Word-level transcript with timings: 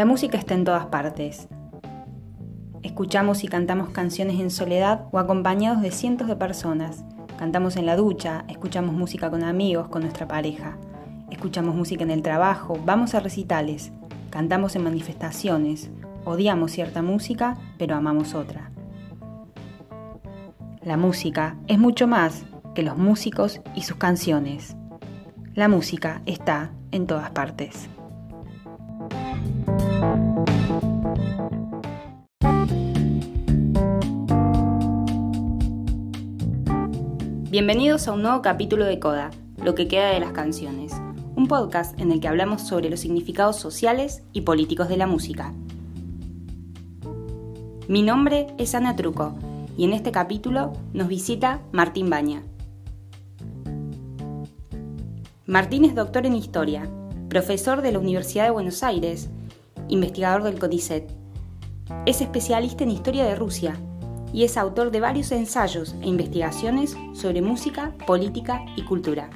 La 0.00 0.06
música 0.06 0.38
está 0.38 0.54
en 0.54 0.64
todas 0.64 0.86
partes. 0.86 1.46
Escuchamos 2.82 3.44
y 3.44 3.48
cantamos 3.48 3.90
canciones 3.90 4.40
en 4.40 4.50
soledad 4.50 5.04
o 5.12 5.18
acompañados 5.18 5.82
de 5.82 5.90
cientos 5.90 6.26
de 6.26 6.36
personas. 6.36 7.04
Cantamos 7.38 7.76
en 7.76 7.84
la 7.84 7.96
ducha, 7.96 8.46
escuchamos 8.48 8.94
música 8.94 9.28
con 9.28 9.44
amigos, 9.44 9.88
con 9.88 10.00
nuestra 10.00 10.26
pareja. 10.26 10.78
Escuchamos 11.30 11.74
música 11.74 12.02
en 12.02 12.10
el 12.10 12.22
trabajo, 12.22 12.78
vamos 12.82 13.14
a 13.14 13.20
recitales, 13.20 13.92
cantamos 14.30 14.74
en 14.74 14.84
manifestaciones, 14.84 15.90
odiamos 16.24 16.72
cierta 16.72 17.02
música, 17.02 17.58
pero 17.76 17.94
amamos 17.94 18.34
otra. 18.34 18.70
La 20.82 20.96
música 20.96 21.58
es 21.66 21.78
mucho 21.78 22.06
más 22.06 22.46
que 22.74 22.82
los 22.82 22.96
músicos 22.96 23.60
y 23.74 23.82
sus 23.82 23.98
canciones. 23.98 24.78
La 25.52 25.68
música 25.68 26.22
está 26.24 26.72
en 26.90 27.06
todas 27.06 27.32
partes. 27.32 27.90
Bienvenidos 37.50 38.08
a 38.08 38.12
un 38.12 38.22
nuevo 38.22 38.40
capítulo 38.40 38.86
de 38.86 38.98
Coda, 38.98 39.30
Lo 39.62 39.74
que 39.74 39.88
queda 39.88 40.08
de 40.08 40.20
las 40.20 40.32
canciones, 40.32 40.94
un 41.36 41.48
podcast 41.48 42.00
en 42.00 42.12
el 42.12 42.20
que 42.20 42.28
hablamos 42.28 42.62
sobre 42.62 42.88
los 42.88 43.00
significados 43.00 43.56
sociales 43.56 44.22
y 44.32 44.42
políticos 44.42 44.88
de 44.88 44.96
la 44.96 45.06
música. 45.06 45.52
Mi 47.86 48.00
nombre 48.02 48.46
es 48.56 48.74
Ana 48.74 48.96
Truco 48.96 49.34
y 49.76 49.84
en 49.84 49.92
este 49.92 50.12
capítulo 50.12 50.72
nos 50.94 51.08
visita 51.08 51.60
Martín 51.72 52.08
Baña. 52.08 52.42
Martín 55.44 55.84
es 55.84 55.94
doctor 55.94 56.24
en 56.24 56.36
Historia, 56.36 56.88
profesor 57.28 57.82
de 57.82 57.92
la 57.92 57.98
Universidad 57.98 58.44
de 58.44 58.50
Buenos 58.50 58.82
Aires, 58.82 59.28
investigador 59.90 60.44
del 60.44 60.58
CONICET. 60.58 61.12
Es 62.06 62.20
especialista 62.20 62.84
en 62.84 62.90
Historia 62.90 63.24
de 63.24 63.34
Rusia 63.34 63.76
y 64.32 64.44
es 64.44 64.56
autor 64.56 64.92
de 64.92 65.00
varios 65.00 65.32
ensayos 65.32 65.96
e 66.00 66.06
investigaciones 66.06 66.96
sobre 67.12 67.42
música, 67.42 67.96
política 68.06 68.64
y 68.76 68.84
cultura. 68.84 69.30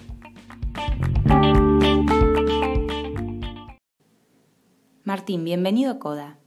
Martín, 5.03 5.45
bienvenido 5.45 5.91
a 5.91 5.99
Coda. 5.99 6.39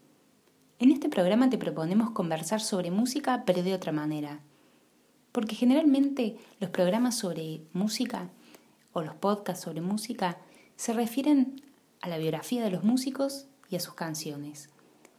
En 0.79 0.91
este 0.91 1.09
programa 1.09 1.49
te 1.49 1.57
proponemos 1.57 2.11
conversar 2.11 2.61
sobre 2.61 2.91
música, 2.91 3.43
pero 3.45 3.61
de 3.61 3.73
otra 3.73 3.91
manera. 3.91 4.41
Porque 5.33 5.55
generalmente 5.55 6.37
los 6.59 6.69
programas 6.69 7.17
sobre 7.17 7.61
música 7.73 8.29
o 8.93 9.01
los 9.01 9.15
podcasts 9.15 9.65
sobre 9.65 9.81
música 9.81 10.37
se 10.77 10.93
refieren 10.93 11.61
a 12.01 12.07
la 12.07 12.17
biografía 12.17 12.63
de 12.63 12.71
los 12.71 12.83
músicos 12.83 13.47
y 13.69 13.75
a 13.75 13.79
sus 13.79 13.93
canciones. 13.93 14.69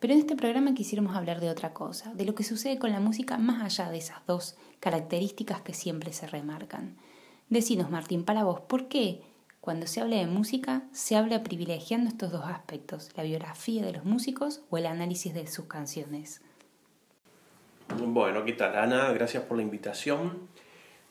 Pero 0.00 0.12
en 0.12 0.20
este 0.20 0.36
programa 0.36 0.74
quisiéramos 0.74 1.16
hablar 1.16 1.40
de 1.40 1.50
otra 1.50 1.72
cosa, 1.72 2.14
de 2.14 2.24
lo 2.24 2.34
que 2.34 2.44
sucede 2.44 2.78
con 2.78 2.92
la 2.92 3.00
música 3.00 3.36
más 3.36 3.62
allá 3.62 3.90
de 3.90 3.98
esas 3.98 4.24
dos 4.26 4.56
características 4.80 5.60
que 5.62 5.74
siempre 5.74 6.12
se 6.12 6.26
remarcan. 6.26 6.96
Decinos, 7.48 7.90
Martín, 7.90 8.24
para 8.24 8.44
vos, 8.44 8.60
¿por 8.60 8.88
qué 8.88 9.22
cuando 9.60 9.86
se 9.86 10.00
habla 10.00 10.16
de 10.16 10.26
música 10.26 10.82
se 10.92 11.16
habla 11.16 11.42
privilegiando 11.42 12.08
estos 12.08 12.30
dos 12.30 12.44
aspectos, 12.44 13.10
la 13.16 13.24
biografía 13.24 13.84
de 13.84 13.92
los 13.92 14.04
músicos 14.04 14.62
o 14.70 14.78
el 14.78 14.86
análisis 14.86 15.34
de 15.34 15.46
sus 15.46 15.66
canciones? 15.66 16.42
Bueno, 17.96 18.44
¿qué 18.44 18.52
tal 18.52 18.76
Ana? 18.76 19.12
Gracias 19.12 19.42
por 19.44 19.56
la 19.56 19.62
invitación. 19.62 20.48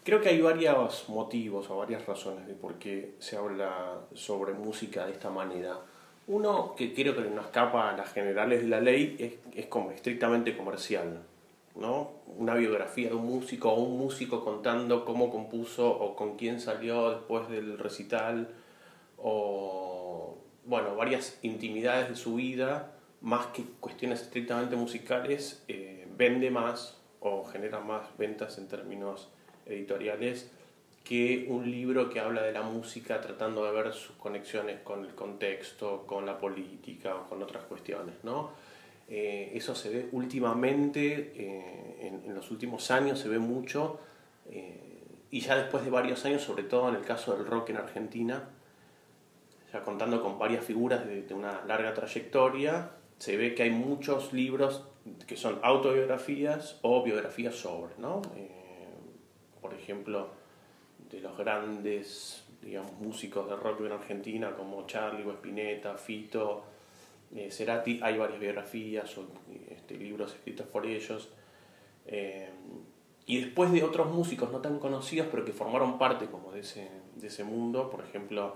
Creo 0.03 0.21
que 0.21 0.29
hay 0.29 0.39
varios 0.39 1.09
motivos 1.09 1.69
o 1.69 1.77
varias 1.77 2.05
razones 2.05 2.47
de 2.47 2.53
por 2.53 2.75
qué 2.75 3.15
se 3.19 3.35
habla 3.35 4.05
sobre 4.13 4.53
música 4.53 5.05
de 5.05 5.11
esta 5.11 5.29
manera. 5.29 5.79
Uno 6.27 6.75
que 6.75 6.93
creo 6.93 7.15
que 7.15 7.21
no 7.21 7.41
escapa 7.41 7.89
a 7.89 7.97
las 7.97 8.11
generales 8.11 8.61
de 8.61 8.67
la 8.67 8.81
ley 8.81 9.15
es, 9.17 9.33
es 9.57 9.67
como 9.67 9.91
estrictamente 9.91 10.55
comercial. 10.57 11.23
¿no? 11.75 12.11
Una 12.37 12.55
biografía 12.55 13.09
de 13.09 13.15
un 13.15 13.25
músico 13.25 13.71
o 13.71 13.81
un 13.81 13.97
músico 13.97 14.43
contando 14.43 15.05
cómo 15.05 15.29
compuso 15.29 15.89
o 15.89 16.15
con 16.15 16.35
quién 16.35 16.59
salió 16.59 17.11
después 17.11 17.47
del 17.49 17.77
recital 17.77 18.49
o 19.17 20.37
bueno, 20.65 20.95
varias 20.95 21.39
intimidades 21.43 22.09
de 22.09 22.15
su 22.15 22.35
vida, 22.35 22.91
más 23.21 23.47
que 23.47 23.63
cuestiones 23.79 24.21
estrictamente 24.21 24.75
musicales, 24.75 25.63
eh, 25.69 26.05
vende 26.17 26.51
más 26.51 26.97
o 27.21 27.45
genera 27.45 27.79
más 27.79 28.05
ventas 28.17 28.57
en 28.57 28.67
términos 28.67 29.29
editoriales 29.65 30.51
que 31.07 31.45
un 31.47 31.71
libro 31.71 32.09
que 32.09 32.19
habla 32.19 32.41
de 32.41 32.51
la 32.51 32.63
música 32.63 33.21
tratando 33.21 33.63
de 33.63 33.71
ver 33.71 33.93
sus 33.93 34.17
conexiones 34.17 34.81
con 34.81 35.05
el 35.05 35.15
contexto, 35.15 36.03
con 36.05 36.25
la 36.25 36.37
política 36.37 37.15
o 37.15 37.29
con 37.29 37.41
otras 37.41 37.63
cuestiones, 37.63 38.15
¿no? 38.23 38.51
Eh, 39.07 39.51
eso 39.53 39.73
se 39.73 39.89
ve 39.89 40.09
últimamente, 40.11 41.31
eh, 41.33 42.11
en, 42.25 42.35
los 42.35 42.51
últimos 42.51 42.91
años 42.91 43.19
se 43.19 43.29
ve 43.29 43.39
mucho, 43.39 44.01
eh, 44.49 44.81
y 45.31 45.39
ya 45.39 45.55
después 45.55 45.85
de 45.85 45.91
varios 45.91 46.25
años, 46.25 46.41
sobre 46.41 46.63
todo 46.63 46.89
en 46.89 46.95
el 46.95 47.03
caso 47.05 47.37
del 47.37 47.45
rock 47.45 47.69
en 47.69 47.77
Argentina, 47.77 48.49
ya 49.71 49.83
contando 49.83 50.21
con 50.21 50.37
varias 50.37 50.65
figuras 50.65 51.07
de, 51.07 51.21
de 51.21 51.33
una 51.33 51.63
larga 51.65 51.93
trayectoria, 51.93 52.91
se 53.17 53.37
ve 53.37 53.55
que 53.55 53.63
hay 53.63 53.71
muchos 53.71 54.33
libros 54.33 54.83
que 55.25 55.37
son 55.37 55.59
autobiografías 55.63 56.79
o 56.81 57.01
biografías 57.01 57.55
sobre, 57.55 57.93
¿no? 57.97 58.21
por 59.61 59.73
ejemplo, 59.73 60.36
de 61.09 61.21
los 61.21 61.37
grandes 61.37 62.43
digamos, 62.61 62.91
músicos 62.99 63.49
de 63.49 63.55
rock 63.55 63.81
en 63.81 63.91
Argentina 63.91 64.55
como 64.55 64.85
Charlie 64.85 65.23
o 65.23 65.31
Spinetta, 65.31 65.97
Fito, 65.97 66.63
eh, 67.35 67.49
Cerati, 67.51 67.99
hay 68.01 68.17
varias 68.17 68.39
biografías 68.39 69.17
o 69.17 69.27
este, 69.69 69.97
libros 69.97 70.33
escritos 70.33 70.67
por 70.67 70.85
ellos. 70.85 71.29
Eh, 72.05 72.49
y 73.25 73.41
después 73.41 73.71
de 73.71 73.83
otros 73.83 74.11
músicos 74.11 74.51
no 74.51 74.59
tan 74.59 74.79
conocidos, 74.79 75.27
pero 75.29 75.43
que 75.43 75.51
formaron 75.51 75.97
parte 75.97 76.27
como 76.27 76.51
de 76.51 76.61
ese, 76.61 76.89
de 77.15 77.27
ese 77.27 77.43
mundo, 77.43 77.89
por 77.89 78.03
ejemplo, 78.03 78.55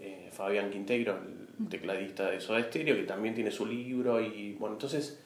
eh, 0.00 0.30
Fabián 0.32 0.70
Quinteiro, 0.70 1.18
el 1.58 1.68
tecladista 1.68 2.30
de 2.30 2.40
Soda 2.40 2.62
Stereo, 2.62 2.96
que 2.96 3.02
también 3.02 3.34
tiene 3.34 3.50
su 3.50 3.66
libro. 3.66 4.20
Y 4.20 4.54
bueno, 4.54 4.74
entonces 4.74 5.22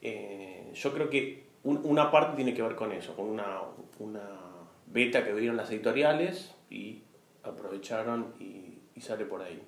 yo 0.00 0.92
creo 0.92 1.10
que 1.10 1.44
una 1.64 2.10
parte 2.10 2.36
tiene 2.36 2.54
que 2.54 2.62
ver 2.62 2.74
con 2.74 2.92
eso, 2.92 3.14
con 3.14 3.26
una, 3.26 3.60
una 3.98 4.57
beta 4.92 5.24
que 5.24 5.32
vieron 5.32 5.56
las 5.56 5.70
editoriales 5.70 6.54
y 6.70 7.02
aprovecharon 7.42 8.34
y, 8.40 8.64
sale 9.00 9.24
por 9.24 9.40
ahí. 9.42 9.62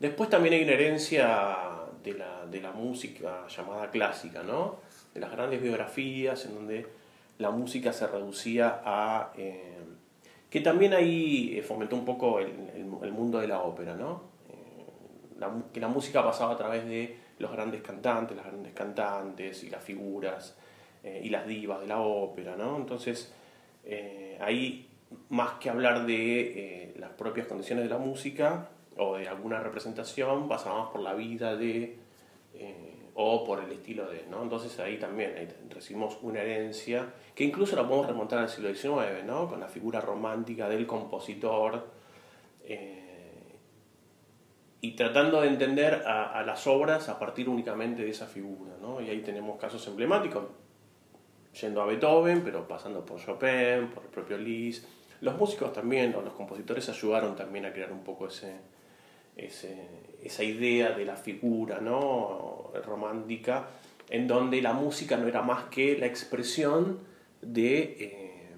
Después 0.00 0.28
también 0.28 0.54
hay 0.54 0.64
una 0.64 0.72
herencia 0.72 1.86
de 2.02 2.14
la, 2.14 2.46
de 2.46 2.60
la 2.60 2.72
música 2.72 3.46
llamada 3.46 3.92
clásica, 3.92 4.42
¿no? 4.42 4.80
De 5.14 5.20
las 5.20 5.30
grandes 5.30 5.62
biografías 5.62 6.44
en 6.46 6.54
donde 6.56 6.86
la 7.38 7.50
música 7.50 7.92
se 7.92 8.06
reducía 8.06 8.82
a... 8.84 9.32
Eh, 9.36 9.76
que 10.50 10.60
también 10.60 10.94
ahí 10.94 11.56
eh, 11.58 11.62
fomentó 11.62 11.94
un 11.94 12.04
poco 12.04 12.40
el, 12.40 13.12
mundo 13.12 13.38
de 13.38 13.46
la 13.46 13.60
ópera, 13.62 13.94
¿no? 13.94 14.22
Eh, 14.48 15.46
que 15.72 15.78
la 15.78 15.88
música 15.88 16.24
pasaba 16.24 16.54
a 16.54 16.56
través 16.56 16.86
de 16.86 17.16
los 17.38 17.52
grandes 17.52 17.82
cantantes, 17.82 18.36
las 18.36 18.46
grandes 18.46 18.72
cantantes 18.72 19.62
y 19.62 19.70
las 19.70 19.82
figuras 19.82 20.56
y 21.22 21.30
las 21.30 21.46
divas 21.46 21.80
de 21.80 21.86
la 21.86 22.00
ópera, 22.00 22.56
¿no? 22.56 22.76
Entonces 22.76 23.32
eh, 23.90 24.36
ahí, 24.42 24.86
más 25.30 25.52
que 25.52 25.70
hablar 25.70 26.04
de 26.04 26.40
eh, 26.40 26.94
las 26.98 27.10
propias 27.12 27.46
condiciones 27.46 27.84
de 27.84 27.90
la 27.90 27.96
música 27.96 28.68
o 28.98 29.16
de 29.16 29.26
alguna 29.26 29.60
representación, 29.60 30.46
pasamos 30.46 30.90
por 30.90 31.00
la 31.00 31.14
vida 31.14 31.56
de 31.56 31.96
eh, 32.52 33.06
o 33.14 33.44
por 33.44 33.64
el 33.64 33.72
estilo 33.72 34.06
de, 34.10 34.26
¿no? 34.30 34.42
Entonces 34.42 34.78
ahí 34.78 34.98
también 34.98 35.32
recibimos 35.70 36.18
una 36.20 36.42
herencia 36.42 37.14
que 37.34 37.44
incluso 37.44 37.76
la 37.76 37.88
podemos 37.88 38.06
remontar 38.06 38.40
al 38.40 38.50
siglo 38.50 38.74
XIX, 38.74 39.24
¿no? 39.24 39.48
Con 39.48 39.58
la 39.58 39.68
figura 39.68 40.02
romántica 40.02 40.68
del 40.68 40.86
compositor 40.86 41.96
y 44.80 44.92
tratando 44.92 45.40
de 45.40 45.48
entender 45.48 46.04
a, 46.06 46.38
a, 46.38 46.44
las 46.44 46.66
obras 46.66 47.08
a 47.08 47.18
partir 47.18 47.48
únicamente 47.48 48.02
de 48.02 48.10
esa 48.10 48.26
figura, 48.26 48.74
¿no? 48.80 49.00
Y 49.00 49.08
ahí 49.08 49.22
tenemos 49.22 49.58
casos 49.58 49.84
emblemáticos, 49.88 50.44
yendo 51.60 51.82
a 51.82 51.86
Beethoven, 51.86 52.42
pero 52.42 52.66
pasando 52.66 53.04
por 53.04 53.20
Chopin, 53.20 53.88
por 53.92 54.04
el 54.04 54.10
propio 54.10 54.38
Liszt. 54.38 54.84
Los 55.20 55.36
músicos 55.36 55.72
también, 55.72 56.14
o 56.14 56.22
los 56.22 56.32
compositores 56.34 56.88
ayudaron 56.88 57.34
también 57.34 57.66
a 57.66 57.72
crear 57.72 57.92
un 57.92 58.04
poco 58.04 58.28
ese, 58.28 58.54
esa 59.36 60.44
idea 60.44 60.90
de 60.92 61.04
la 61.04 61.16
figura 61.16 61.80
¿no? 61.80 62.72
romántica, 62.84 63.68
en 64.10 64.26
donde 64.26 64.62
la 64.62 64.72
música 64.72 65.16
no 65.16 65.26
era 65.26 65.42
más 65.42 65.64
que 65.64 65.98
la 65.98 66.06
expresión 66.06 67.00
de, 67.42 67.96
eh, 68.00 68.48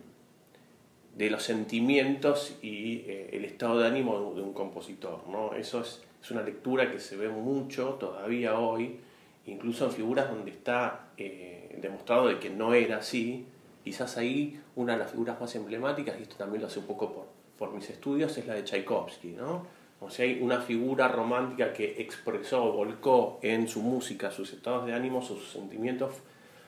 de 1.16 1.30
los 1.30 1.42
sentimientos 1.42 2.56
y 2.62 3.04
eh, 3.06 3.30
el 3.32 3.44
estado 3.44 3.78
de 3.80 3.86
ánimo 3.86 4.34
de 4.34 4.42
un 4.42 4.52
compositor. 4.52 5.26
¿no? 5.28 5.54
Eso 5.54 5.80
es, 5.80 6.02
es, 6.22 6.30
una 6.30 6.42
lectura 6.42 6.90
que 6.90 7.00
se 7.00 7.16
ve 7.16 7.28
mucho 7.28 7.94
todavía 7.94 8.58
hoy, 8.58 9.00
incluso 9.46 9.86
en 9.86 9.92
figuras 9.92 10.28
donde 10.28 10.50
está... 10.50 11.08
Eh, 11.16 11.59
demostrado 11.80 12.28
de 12.28 12.38
que 12.38 12.50
no 12.50 12.74
era 12.74 12.98
así, 12.98 13.46
quizás 13.84 14.16
ahí 14.16 14.60
una 14.76 14.94
de 14.94 14.98
las 15.00 15.10
figuras 15.10 15.40
más 15.40 15.54
emblemáticas, 15.54 16.16
y 16.18 16.22
esto 16.22 16.36
también 16.36 16.62
lo 16.62 16.68
hace 16.68 16.78
un 16.78 16.86
poco 16.86 17.12
por, 17.12 17.26
por 17.58 17.72
mis 17.74 17.88
estudios, 17.90 18.36
es 18.38 18.46
la 18.46 18.54
de 18.54 18.64
Tchaikovsky, 18.64 19.28
¿no? 19.28 19.66
O 20.00 20.08
sea, 20.08 20.24
hay 20.24 20.40
una 20.40 20.62
figura 20.62 21.08
romántica 21.08 21.74
que 21.74 22.00
expresó, 22.00 22.72
volcó 22.72 23.38
en 23.42 23.68
su 23.68 23.82
música 23.82 24.30
sus 24.30 24.52
estados 24.52 24.86
de 24.86 24.94
ánimo, 24.94 25.20
sus 25.20 25.50
sentimientos, 25.50 26.14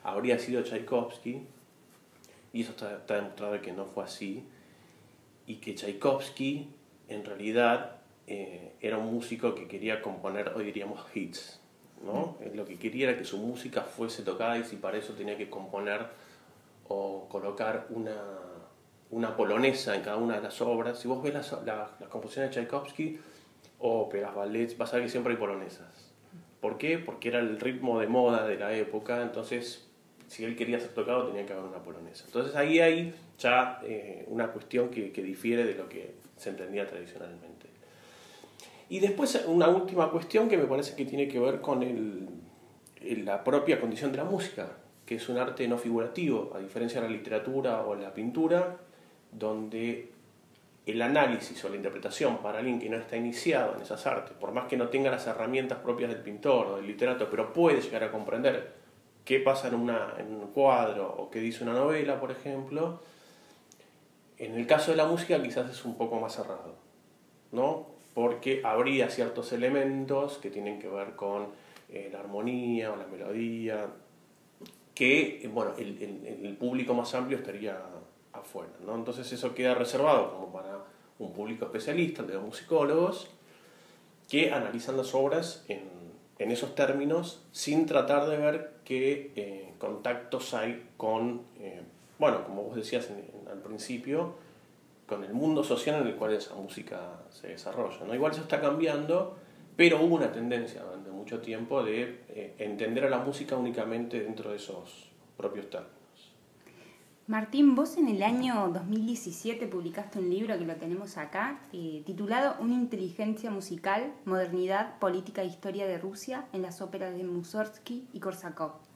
habría 0.05 0.39
sido 0.39 0.63
Tchaikovsky. 0.63 1.41
Y 2.53 2.61
eso 2.61 2.73
está, 2.73 2.95
está 2.97 3.17
demostrado 3.17 3.59
que 3.63 3.73
no 3.73 3.87
fue 3.87 4.05
así. 4.05 4.45
Y 5.47 5.57
que 5.57 5.75
Tchaikovsky, 5.75 6.69
en 7.09 7.25
realidad, 7.25 8.03
eh, 8.27 8.75
era 8.83 8.99
un 8.99 9.15
músico 9.15 9.55
que 9.55 9.67
quería 9.67 10.03
componer, 10.03 10.53
hoy 10.55 10.65
diríamos, 10.65 11.03
hits. 11.15 11.62
¿No? 12.05 12.37
Lo 12.55 12.65
que 12.65 12.79
quería 12.79 13.11
era 13.11 13.19
que 13.19 13.25
su 13.25 13.39
música 13.39 13.83
fuese 13.83 14.23
tocada 14.23 14.59
y 14.59 14.65
si 14.65 14.77
para 14.77 14.99
eso 14.99 15.13
tenía 15.15 15.37
que 15.37 15.49
componer 15.49 16.07
o 16.89 17.27
colocar 17.29 17.87
una, 17.91 18.17
una 19.11 19.37
polonesa 19.37 19.95
en 19.95 20.03
cada 20.03 20.17
una 20.17 20.37
de 20.37 20.43
las 20.43 20.61
obras. 20.61 20.99
Si 20.99 21.09
vos 21.09 21.23
ves 21.23 21.35
las, 21.35 21.53
las, 21.65 21.91
composiciones 22.09 22.51
de 22.51 22.63
Tchaikovsky, 22.63 23.19
óperas, 23.79 24.35
ballets, 24.35 24.77
vas 24.77 24.93
a 24.93 24.97
ver 24.97 25.07
que 25.07 25.11
siempre 25.11 25.33
hay 25.33 25.39
polonesas. 25.39 26.13
¿Por 26.61 26.79
qué? 26.79 26.99
Porque 26.99 27.29
era 27.29 27.41
el 27.41 27.59
ritmo 27.59 28.01
de 28.01 28.07
moda 28.07 28.47
de 28.47 28.57
la 28.57 28.73
época, 28.73 29.23
entonces 29.23 29.89
si 30.29 30.45
él 30.45 30.57
quería 30.57 30.81
ser 30.81 30.95
tocado 30.95 31.27
tenía 31.27 31.45
que 31.45 31.53
haber 31.53 31.67
una 31.67 31.83
polonesa. 31.83 32.25
Entonces 32.27 32.55
ahí 32.57 32.81
hay 32.81 33.15
ya 33.39 33.81
eh, 33.85 34.25
una 34.29 34.49
cuestión 34.49 34.89
que, 34.89 35.13
que 35.13 35.23
difiere 35.23 35.65
de 35.65 35.75
lo 35.75 35.89
que 35.89 36.15
se 36.37 36.51
entendía 36.51 36.87
tradicionalmente. 36.87 37.52
Y 38.93 39.01
después 39.01 39.43
una 39.47 39.69
última 39.69 40.11
cuestión 40.11 40.51
que 40.51 40.59
me 40.59 40.65
parece 40.65 40.95
que 40.95 41.07
tiene 41.07 41.27
que 41.27 41.41
ver 41.41 41.63
con 41.63 41.83
el, 41.83 42.29
la 43.25 43.43
propia 43.43 43.81
condición 43.81 44.13
de 44.13 44.19
la 44.19 44.25
música, 44.25 44.69
que 45.07 45.15
es 45.15 45.31
un 45.31 45.39
arte 45.39 45.67
no 45.67 45.79
figurativo, 45.79 46.53
a 46.55 46.59
diferencia 46.59 47.01
de 47.01 47.09
la 47.09 47.17
literatura 47.17 47.87
o 47.87 47.95
la 47.95 48.13
pintura, 48.13 48.77
donde 49.31 50.11
el 50.85 51.01
análisis 51.01 51.65
o 51.65 51.71
la 51.71 51.77
interpretación 51.77 52.43
para 52.43 52.59
alguien 52.59 52.79
que 52.79 52.91
no 52.91 52.99
está 52.99 53.17
iniciado 53.17 53.77
en 53.77 53.81
esas 53.81 54.07
artes, 54.07 54.37
por 54.39 54.53
más 54.53 54.67
que 54.67 54.77
no 54.77 54.89
tenga 54.89 55.11
las 55.11 55.27
herramientas 55.27 55.79
propias 55.79 56.11
del 56.11 56.21
pintor 56.21 56.67
o 56.67 56.77
del 56.77 56.87
literato, 56.87 57.31
pero 57.31 57.51
puede 57.51 57.81
llegar 57.81 58.05
a 58.05 58.13
comprender 58.13 58.75
qué 59.25 59.41
pasa 59.41 59.69
en, 59.69 59.75
una, 59.77 60.17
en 60.19 60.35
un 60.35 60.49
cuadro 60.49 61.15
o 61.17 61.31
qué 61.31 61.41
dice 61.41 61.65
una 61.65 61.73
novela, 61.73 62.21
por 62.21 62.31
ejemplo, 62.31 63.01
en 64.37 64.55
el 64.55 64.67
caso 64.67 64.91
de 64.91 64.99
la 64.99 65.07
música 65.07 65.43
quizás 65.43 65.71
es 65.71 65.83
un 65.87 65.97
poco 65.97 66.21
más 66.21 66.35
cerrado, 66.35 66.75
¿no? 67.53 67.92
Porque 68.15 68.63
habría 68.65 69.09
ciertos 69.09 69.53
elementos 69.53 70.39
que 70.39 70.51
tienen 70.51 70.79
que 70.79 70.89
ver 70.89 71.17
con 71.17 71.49
eh, 71.91 72.11
la 72.13 72.21
armonía 72.21 72.93
o 72.93 72.97
la 72.97 73.07
melodía, 73.07 73.87
que 74.95 75.49
bueno, 75.53 75.73
el, 75.79 76.03
el, 76.43 76.57
público 76.57 76.95
más 76.95 77.15
amplio 77.15 77.39
estaría 77.39 77.79
afuera. 78.33 78.73
¿no? 78.85 78.95
Entonces 78.95 79.31
eso 79.33 79.55
queda 79.55 79.75
reservado 79.75 80.35
como 80.35 80.53
para 80.53 80.85
un 81.19 81.33
público 81.33 81.65
especialista, 81.65 82.23
de 82.23 82.35
los 82.35 82.43
musicólogos, 82.45 83.31
que 84.29 84.53
analizan 84.53 84.97
las 84.97 85.15
obras 85.15 85.65
en, 85.69 85.83
en 86.39 86.51
esos 86.51 86.75
términos 86.75 87.43
sin 87.53 87.87
tratar 87.87 88.29
de 88.29 88.37
ver 88.37 88.75
qué 88.85 89.33
eh, 89.37 89.73
contactos 89.79 90.55
hay 90.55 90.89
con, 90.97 91.43
eh, 91.61 91.83
bueno, 92.19 92.45
como 92.45 92.65
vos 92.65 92.77
decías 92.77 93.09
al 93.51 93.59
principio, 93.59 94.35
con 95.13 95.25
el 95.25 95.35
mundo 95.35 95.63
social 95.63 96.01
en 96.01 96.09
el 96.09 96.15
cual 96.17 96.33
esa 96.33 96.55
música 96.55 97.21
se 97.29 97.49
desarrolla. 97.49 97.99
¿no? 98.07 98.15
Igual 98.15 98.33
eso 98.33 98.41
está 98.41 98.61
cambiando, 98.61 99.37
pero 99.77 100.03
hubo 100.03 100.15
una 100.15 100.33
tendencia 100.33 100.83
durante 100.83 101.11
mucho 101.11 101.41
tiempo 101.41 101.83
de 101.83 102.25
eh, 102.31 102.55
entender 102.59 103.05
a 103.05 103.11
la 103.11 103.19
música 103.19 103.55
únicamente 103.57 104.21
dentro 104.21 104.51
de 104.51 104.57
esos 104.57 105.11
propios 105.37 105.69
términos. 105.69 105.93
Martín, 107.27 107.75
vos 107.75 107.99
en 107.99 108.09
el 108.09 108.23
año 108.23 108.71
2017 108.73 109.67
publicaste 109.67 110.19
un 110.19 110.31
libro 110.31 110.59
que 110.59 110.65
lo 110.65 110.77
tenemos 110.77 111.19
acá, 111.19 111.61
eh, 111.75 112.03
titulado 112.07 112.57
Una 112.59 112.75
inteligencia 112.75 113.51
musical, 113.51 114.15
modernidad, 114.25 114.99
política 114.99 115.43
e 115.43 115.47
historia 115.47 115.87
de 115.87 115.99
Rusia 115.99 116.47
en 116.55 116.63
las 116.63 116.81
óperas 116.81 117.15
de 117.15 117.25
Mussorgsky 117.25 118.09
y 118.15 118.21
Korsakov. 118.21 118.92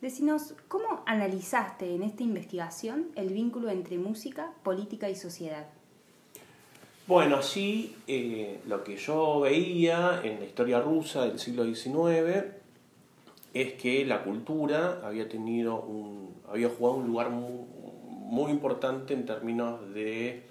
Decinos, 0.00 0.54
¿cómo 0.68 1.02
analizaste 1.06 1.94
en 1.94 2.02
esta 2.02 2.22
investigación 2.22 3.06
el 3.16 3.30
vínculo 3.30 3.70
entre 3.70 3.96
música, 3.96 4.52
política 4.62 5.08
y 5.08 5.16
sociedad? 5.16 5.68
Bueno, 7.06 7.40
sí, 7.40 7.96
eh, 8.06 8.60
lo 8.66 8.84
que 8.84 8.98
yo 8.98 9.40
veía 9.40 10.20
en 10.22 10.40
la 10.40 10.44
historia 10.44 10.80
rusa 10.80 11.24
del 11.24 11.38
siglo 11.38 11.64
XIX 11.64 12.44
es 13.54 13.72
que 13.74 14.04
la 14.04 14.22
cultura 14.22 15.00
había 15.02 15.30
tenido 15.30 15.80
un, 15.80 16.34
había 16.46 16.68
jugado 16.68 16.98
un 16.98 17.06
lugar 17.06 17.30
muy, 17.30 18.50
importante 18.50 19.14
en 19.14 19.24
términos 19.24 19.94
de, 19.94 20.42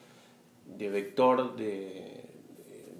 de 0.76 0.90
vector 0.90 1.56
de, 1.56 2.24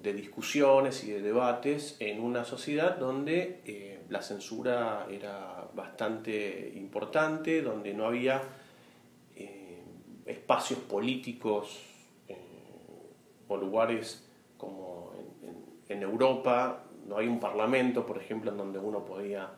de, 0.00 0.12
discusiones 0.12 1.02
y 1.02 1.10
de 1.10 1.22
debates 1.22 1.96
en 1.98 2.22
una 2.22 2.44
sociedad 2.44 2.98
donde 2.98 3.62
eh, 3.64 4.00
la 4.10 4.22
censura 4.22 5.06
era 5.10 5.55
bastante 5.76 6.72
importante, 6.74 7.62
donde 7.62 7.94
no 7.94 8.06
había 8.06 8.42
eh, 9.36 9.82
espacios 10.24 10.80
políticos 10.80 11.78
eh, 12.26 12.34
o 13.46 13.56
lugares 13.56 14.26
como 14.56 15.12
en, 15.88 16.02
Europa, 16.02 16.82
no 17.06 17.18
hay 17.18 17.28
un 17.28 17.38
parlamento, 17.38 18.04
por 18.06 18.18
ejemplo, 18.18 18.50
en 18.50 18.56
donde 18.56 18.78
uno 18.78 19.04
podía 19.04 19.50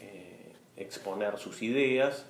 eh, 0.00 0.52
exponer 0.76 1.38
sus 1.38 1.62
ideas. 1.62 2.26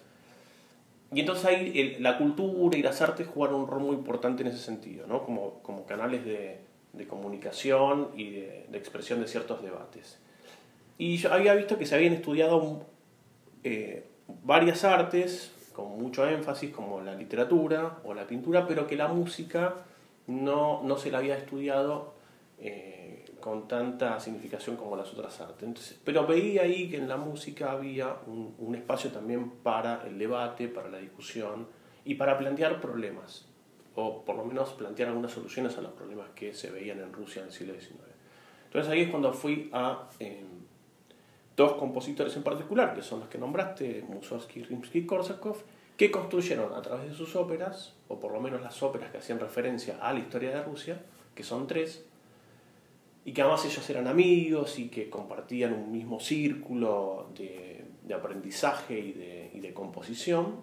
Y 1.13 1.21
entonces 1.21 1.47
ahí 1.47 1.97
la 1.99 2.19
cultura 2.19 2.79
y 2.79 2.83
las 2.83 3.01
artes 3.01 3.27
jugaron 3.27 3.63
un 3.63 3.67
rol 3.67 3.81
muy 3.81 3.97
importante 3.97 4.43
en 4.43 4.49
ese 4.49 4.59
sentido, 4.59 5.09
¿no? 5.09 5.25
como, 5.25 5.61
como 5.63 5.85
canales 5.87 6.25
de, 6.25 6.61
de 6.93 7.07
comunicación 7.09 8.11
y 8.15 8.31
de, 8.31 8.67
de, 8.69 8.79
expresión 8.79 9.21
de 9.21 9.27
ciertos 9.27 9.61
debates. 9.63 10.19
Y 10.99 11.17
yo 11.17 11.33
había 11.33 11.55
visto 11.55 11.79
que 11.79 11.87
se 11.87 11.97
habían 11.97 12.13
estudiado 12.13 12.87
eh, 13.65 14.07
varias 14.43 14.85
artes 14.85 15.53
con 15.73 15.99
mucho 15.99 16.27
énfasis 16.29 16.71
como 16.71 17.01
la 17.01 17.15
literatura 17.15 17.99
o 18.05 18.15
la 18.15 18.27
pintura, 18.27 18.67
pero 18.67 18.87
que 18.87 18.97
la 18.97 19.09
música 19.09 19.77
no, 20.27 20.83
no 20.83 20.97
se 20.99 21.11
la 21.11 21.19
había 21.19 21.37
estudiado 21.37 22.15
eh, 22.59 23.25
con 23.41 23.67
tanta 23.69 24.21
significación 24.21 24.77
como 24.77 24.97
las 24.97 25.13
otras 25.13 25.41
artes. 25.41 25.63
Entonces, 25.63 26.01
pero 26.05 26.27
veía 26.27 26.63
ahí 26.63 26.91
que 26.91 26.97
en 26.97 27.09
la 27.09 27.17
música 27.17 27.73
había 27.73 28.17
un, 28.27 28.55
un 28.59 28.75
espacio 28.75 29.11
también 29.11 29.51
para 29.63 30.07
el 30.07 30.19
debate, 30.19 30.69
para 30.69 30.91
la 30.91 30.99
discusión 30.99 31.69
y 32.05 32.15
para 32.15 32.39
plantear 32.39 32.81
problemas, 32.81 33.47
o 33.95 34.25
por 34.25 34.37
lo 34.37 34.45
menos 34.45 34.71
plantear 34.71 35.09
algunas 35.09 35.33
soluciones 35.33 35.77
a 35.79 35.81
los 35.81 35.93
problemas 35.93 36.31
que 36.35 36.53
se 36.55 36.71
veían 36.71 37.01
en 37.01 37.13
Rusia 37.13 37.41
en 37.43 37.49
el 37.49 37.53
siglo 37.53 37.75
XIX. 37.75 38.01
Entonces 38.67 38.93
ahí 38.93 39.03
es 39.03 39.11
cuando 39.11 39.33
fui 39.33 39.71
a... 39.73 40.09
Eh, 40.19 40.45
dos 41.61 41.75
compositores 41.75 42.35
en 42.37 42.43
particular, 42.43 42.95
que 42.95 43.03
son 43.03 43.21
los 43.21 43.29
que 43.29 43.37
nombraste, 43.37 44.03
Mussorgsky, 44.09 44.67
y 44.95 45.05
Korsakov, 45.05 45.59
que 45.95 46.11
construyeron 46.11 46.73
a 46.73 46.81
través 46.81 47.11
de 47.11 47.15
sus 47.15 47.37
óperas, 47.37 47.95
o 48.09 48.19
por 48.19 48.33
lo 48.33 48.41
menos 48.41 48.63
las 48.63 48.83
óperas 48.83 49.11
que 49.11 49.19
hacían 49.19 49.39
referencia 49.39 49.99
a 50.01 50.15
la 50.15 50.21
historia 50.21 50.51
de 50.51 50.63
Rusia, 50.63 51.03
que 51.35 51.43
son 51.43 51.67
tres, 51.67 52.07
y 53.27 53.33
que 53.33 53.43
además 53.43 53.63
ellos 53.67 53.91
eran 53.91 54.07
amigos 54.07 54.79
y 54.79 54.89
que 54.89 55.11
compartían 55.11 55.75
un 55.75 55.93
mismo 55.93 56.19
círculo 56.19 57.29
de, 57.37 57.85
de 58.05 58.15
aprendizaje 58.15 58.99
y 58.99 59.13
de, 59.13 59.51
y 59.53 59.61
de, 59.61 59.75
composición. 59.75 60.63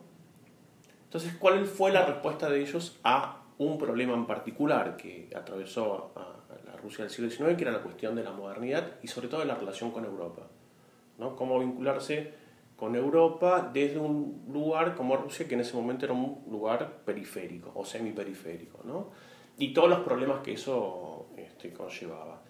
Entonces, 1.04 1.36
¿cuál 1.38 1.68
fue 1.68 1.92
la 1.92 2.08
respuesta 2.08 2.50
de 2.50 2.60
ellos 2.60 3.00
a 3.04 3.44
un 3.60 3.78
problema 3.78 4.16
en 4.16 4.26
particular 4.26 4.98
que 4.98 5.30
atravesó 5.36 6.12
a 6.16 6.38
la 6.66 6.76
Rusia 6.78 7.06
del 7.06 7.14
siglo 7.14 7.30
XIX, 7.30 7.56
que 7.56 7.62
era 7.62 7.72
la 7.72 7.84
cuestión 7.84 8.16
de 8.16 8.24
la 8.24 8.32
modernidad 8.32 8.94
y 9.04 9.08
sobre 9.08 9.28
todo 9.28 9.42
de 9.42 9.46
la 9.46 9.56
relación 9.56 9.92
con 9.92 10.04
Europa? 10.04 10.48
¿No? 11.18 11.36
Cómo 11.36 11.60
vincularse 11.60 12.34
con 12.78 12.96
Europa 12.96 13.70
desde 13.74 13.98
un 13.98 14.46
lugar 14.52 14.96
como 14.96 15.18
Rusia, 15.18 15.48
que 15.48 15.56
en 15.56 15.62
ese 15.62 15.76
momento 15.76 16.06
era 16.06 16.14
un 16.14 16.44
lugar 16.50 17.02
periférico 17.04 17.72
o 17.76 17.84
semiperiférico, 17.84 18.82
¿no? 18.84 19.10
Y 19.58 19.74
todos 19.74 19.90
los 19.90 20.00
problemas 20.02 20.42
que 20.42 20.54
eso 20.54 21.30
este, 21.36 21.74
conllevaba. 21.74 22.42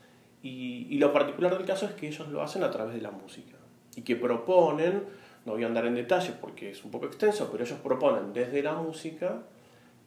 Y, 0.43 0.97
lo 0.97 1.11
particular 1.11 1.57
del 1.57 1.65
caso 1.65 1.85
es 1.85 1.93
que 1.93 2.07
ellos 2.07 2.27
lo 2.29 2.41
hacen 2.41 2.63
a 2.63 2.71
través 2.71 2.93
de 2.95 3.01
la 3.01 3.11
música 3.11 3.57
y 3.95 4.01
que 4.01 4.15
proponen, 4.15 5.03
no 5.45 5.53
voy 5.53 5.63
a 5.63 5.67
andar 5.67 5.85
en 5.85 5.95
detalles 5.95 6.33
porque 6.39 6.71
es 6.71 6.83
un 6.85 6.91
poco 6.91 7.05
extenso, 7.05 7.49
pero 7.51 7.63
ellos 7.63 7.79
proponen 7.79 8.33
desde 8.33 8.61
la 8.61 8.73
música 8.73 9.43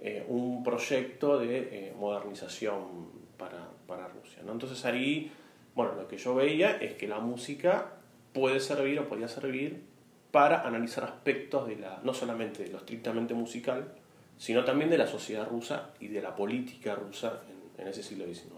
eh, 0.00 0.24
un 0.28 0.62
proyecto 0.62 1.38
de 1.38 1.58
eh, 1.58 1.94
modernización 1.98 3.10
para, 3.36 3.68
para 3.86 4.08
Rusia. 4.08 4.42
¿no? 4.44 4.52
Entonces 4.52 4.84
ahí, 4.84 5.32
bueno, 5.74 5.94
lo 5.94 6.06
que 6.06 6.16
yo 6.16 6.34
veía 6.34 6.76
es 6.76 6.94
que 6.94 7.08
la 7.08 7.18
música 7.18 7.99
puede 8.32 8.60
servir 8.60 8.98
o 9.00 9.08
podía 9.08 9.28
servir 9.28 9.82
para 10.30 10.66
analizar 10.66 11.04
aspectos 11.04 11.66
de 11.68 11.76
la, 11.76 12.00
no 12.04 12.14
solamente 12.14 12.62
de 12.64 12.70
lo 12.70 12.78
estrictamente 12.78 13.34
musical, 13.34 13.94
sino 14.38 14.64
también 14.64 14.90
de 14.90 14.98
la 14.98 15.06
sociedad 15.06 15.46
rusa 15.48 15.90
y 16.00 16.08
de 16.08 16.22
la 16.22 16.34
política 16.34 16.94
rusa 16.94 17.42
en, 17.78 17.88
ese 17.88 18.02
siglo 18.02 18.26
XIX. 18.26 18.52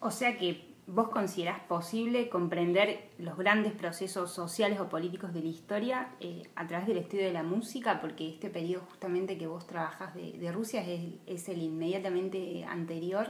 O 0.00 0.10
sea 0.10 0.36
que 0.36 0.64
vos 0.86 1.08
considerás 1.08 1.60
posible 1.60 2.28
comprender 2.28 3.08
los 3.18 3.36
grandes 3.36 3.72
procesos 3.72 4.32
sociales 4.32 4.80
o 4.80 4.88
políticos 4.88 5.32
de 5.32 5.40
la 5.40 5.48
historia 5.48 6.08
eh, 6.20 6.42
a 6.56 6.66
través 6.66 6.88
del 6.88 6.98
estudio 6.98 7.24
de 7.24 7.32
la 7.32 7.44
música, 7.44 8.00
porque 8.00 8.28
este 8.28 8.50
periodo 8.50 8.84
justamente 8.90 9.38
que 9.38 9.46
vos 9.46 9.66
trabajás 9.66 10.12
de, 10.14 10.52
Rusia 10.52 10.84
es, 10.84 11.14
es, 11.26 11.48
el 11.48 11.62
inmediatamente 11.62 12.64
anterior 12.64 13.28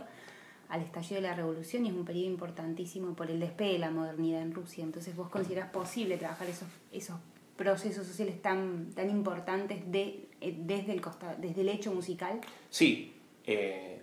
al 0.73 0.81
estallido 0.81 1.17
de 1.17 1.29
la 1.29 1.35
revolución 1.35 1.85
y 1.85 1.91
es 1.91 1.95
un 1.95 2.07
periodo 2.07 2.29
importantísimo 2.29 3.15
por 3.15 3.31
el 3.31 3.39
despegue 3.39 3.75
de 3.75 3.79
la 3.79 3.91
modernidad 3.91 4.41
en 4.41 4.55
Rusia. 4.55 4.83
Entonces 4.83 5.15
vos 5.15 5.29
considerás 5.29 5.69
posible 5.69 6.17
trabajar 6.17 6.49
esos, 6.49 6.67
esos 6.91 7.17
procesos 7.59 8.07
sociales 8.07 8.41
tan, 8.41 8.91
tan 8.95 9.11
importantes 9.11 9.93
de, 9.93 10.29
eh, 10.41 10.55
desde, 10.57 10.95
el 10.95 11.03
desde 11.37 11.61
el 11.61 11.69
hecho 11.69 11.93
musical? 11.93 12.41
Sí, 12.71 13.15
eh, 13.45 14.01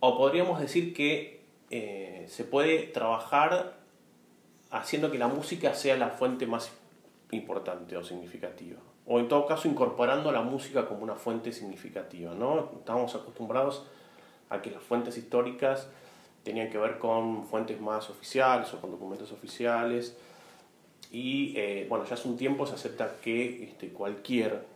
o 0.00 0.18
podríamos 0.18 0.60
decir 0.60 0.92
que 0.92 1.40
eh, 1.70 2.26
se 2.28 2.44
puede 2.44 2.82
trabajar 2.88 3.78
haciendo 4.70 5.10
que 5.10 5.16
la 5.16 5.28
música 5.28 5.72
sea 5.72 5.96
la 5.96 6.10
fuente 6.10 6.46
más 6.46 6.70
importante 7.30 7.96
o 7.96 8.04
significativa. 8.04 8.78
O 9.06 9.20
en 9.20 9.28
todo 9.28 9.46
caso 9.46 9.68
incorporando 9.68 10.30
la 10.32 10.42
música 10.42 10.86
como 10.86 11.02
una 11.02 11.14
fuente 11.14 11.50
significativa. 11.50 12.34
¿no? 12.34 12.72
Estamos 12.78 13.14
acostumbrados 13.14 13.86
a 14.50 14.62
que 14.62 14.70
las 14.70 14.82
fuentes 14.82 15.16
históricas 15.16 15.88
tenían 16.42 16.70
que 16.70 16.78
ver 16.78 16.98
con 16.98 17.44
fuentes 17.44 17.80
más 17.80 18.10
oficiales 18.10 18.72
o 18.74 18.80
con 18.80 18.90
documentos 18.90 19.32
oficiales. 19.32 20.16
Y 21.10 21.54
eh, 21.56 21.86
bueno, 21.88 22.04
ya 22.04 22.14
hace 22.14 22.28
un 22.28 22.36
tiempo 22.36 22.66
se 22.66 22.74
acepta 22.74 23.16
que 23.22 23.64
este, 23.64 23.88
cualquier 23.88 24.66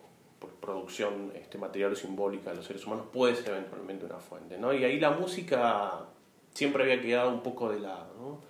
producción 0.61 1.33
este, 1.35 1.59
material 1.59 1.93
o 1.93 1.97
simbólica 1.97 2.51
de 2.51 2.57
los 2.57 2.67
seres 2.67 2.87
humanos 2.87 3.07
puede 3.13 3.35
ser 3.35 3.51
eventualmente 3.51 4.07
una 4.07 4.19
fuente. 4.19 4.57
¿no? 4.59 4.73
Y 4.73 4.85
ahí 4.85 4.99
la 5.01 5.11
música 5.11 6.07
siempre 6.55 6.85
había 6.85 7.01
quedado 7.01 7.31
un 7.31 7.43
poco 7.43 7.71
de 7.71 7.81
lado. 7.81 8.15
¿no? 8.19 8.41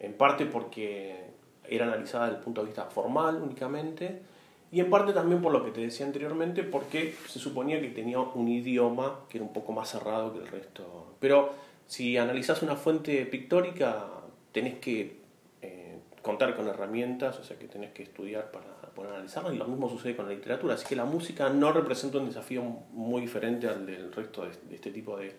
En 0.00 0.14
parte 0.14 0.46
porque 0.46 1.28
era 1.64 1.86
analizada 1.86 2.26
desde 2.26 2.38
el 2.38 2.44
punto 2.44 2.62
de 2.62 2.66
vista 2.68 2.84
formal 2.86 3.42
únicamente 3.42 4.22
y 4.70 4.80
en 4.80 4.90
parte 4.90 5.12
también 5.12 5.40
por 5.40 5.52
lo 5.52 5.64
que 5.64 5.70
te 5.70 5.80
decía 5.80 6.04
anteriormente, 6.04 6.62
porque 6.62 7.14
se 7.26 7.38
suponía 7.38 7.80
que 7.80 7.88
tenía 7.88 8.18
un 8.18 8.48
idioma 8.48 9.20
que 9.28 9.38
era 9.38 9.46
un 9.46 9.52
poco 9.52 9.72
más 9.72 9.90
cerrado 9.90 10.32
que 10.32 10.40
el 10.40 10.48
resto. 10.48 11.14
Pero 11.20 11.52
si 11.86 12.18
analizas 12.18 12.62
una 12.62 12.76
fuente 12.76 13.24
pictórica, 13.24 14.06
tenés 14.52 14.78
que 14.78 15.20
eh, 15.62 15.98
contar 16.20 16.54
con 16.54 16.68
herramientas, 16.68 17.38
o 17.38 17.44
sea 17.44 17.58
que 17.58 17.66
tenés 17.66 17.92
que 17.92 18.02
estudiar 18.02 18.50
para 18.50 18.66
poder 18.94 19.12
analizarla, 19.12 19.54
y 19.54 19.56
lo 19.56 19.66
mismo 19.66 19.88
sucede 19.88 20.14
con 20.14 20.26
la 20.26 20.34
literatura. 20.34 20.74
Así 20.74 20.86
que 20.86 20.96
la 20.96 21.06
música 21.06 21.48
no 21.48 21.72
representa 21.72 22.18
un 22.18 22.26
desafío 22.26 22.62
muy 22.62 23.22
diferente 23.22 23.68
al 23.68 23.86
del 23.86 24.12
resto 24.12 24.44
de, 24.44 24.74
este 24.74 24.90
tipo 24.90 25.16
de, 25.16 25.34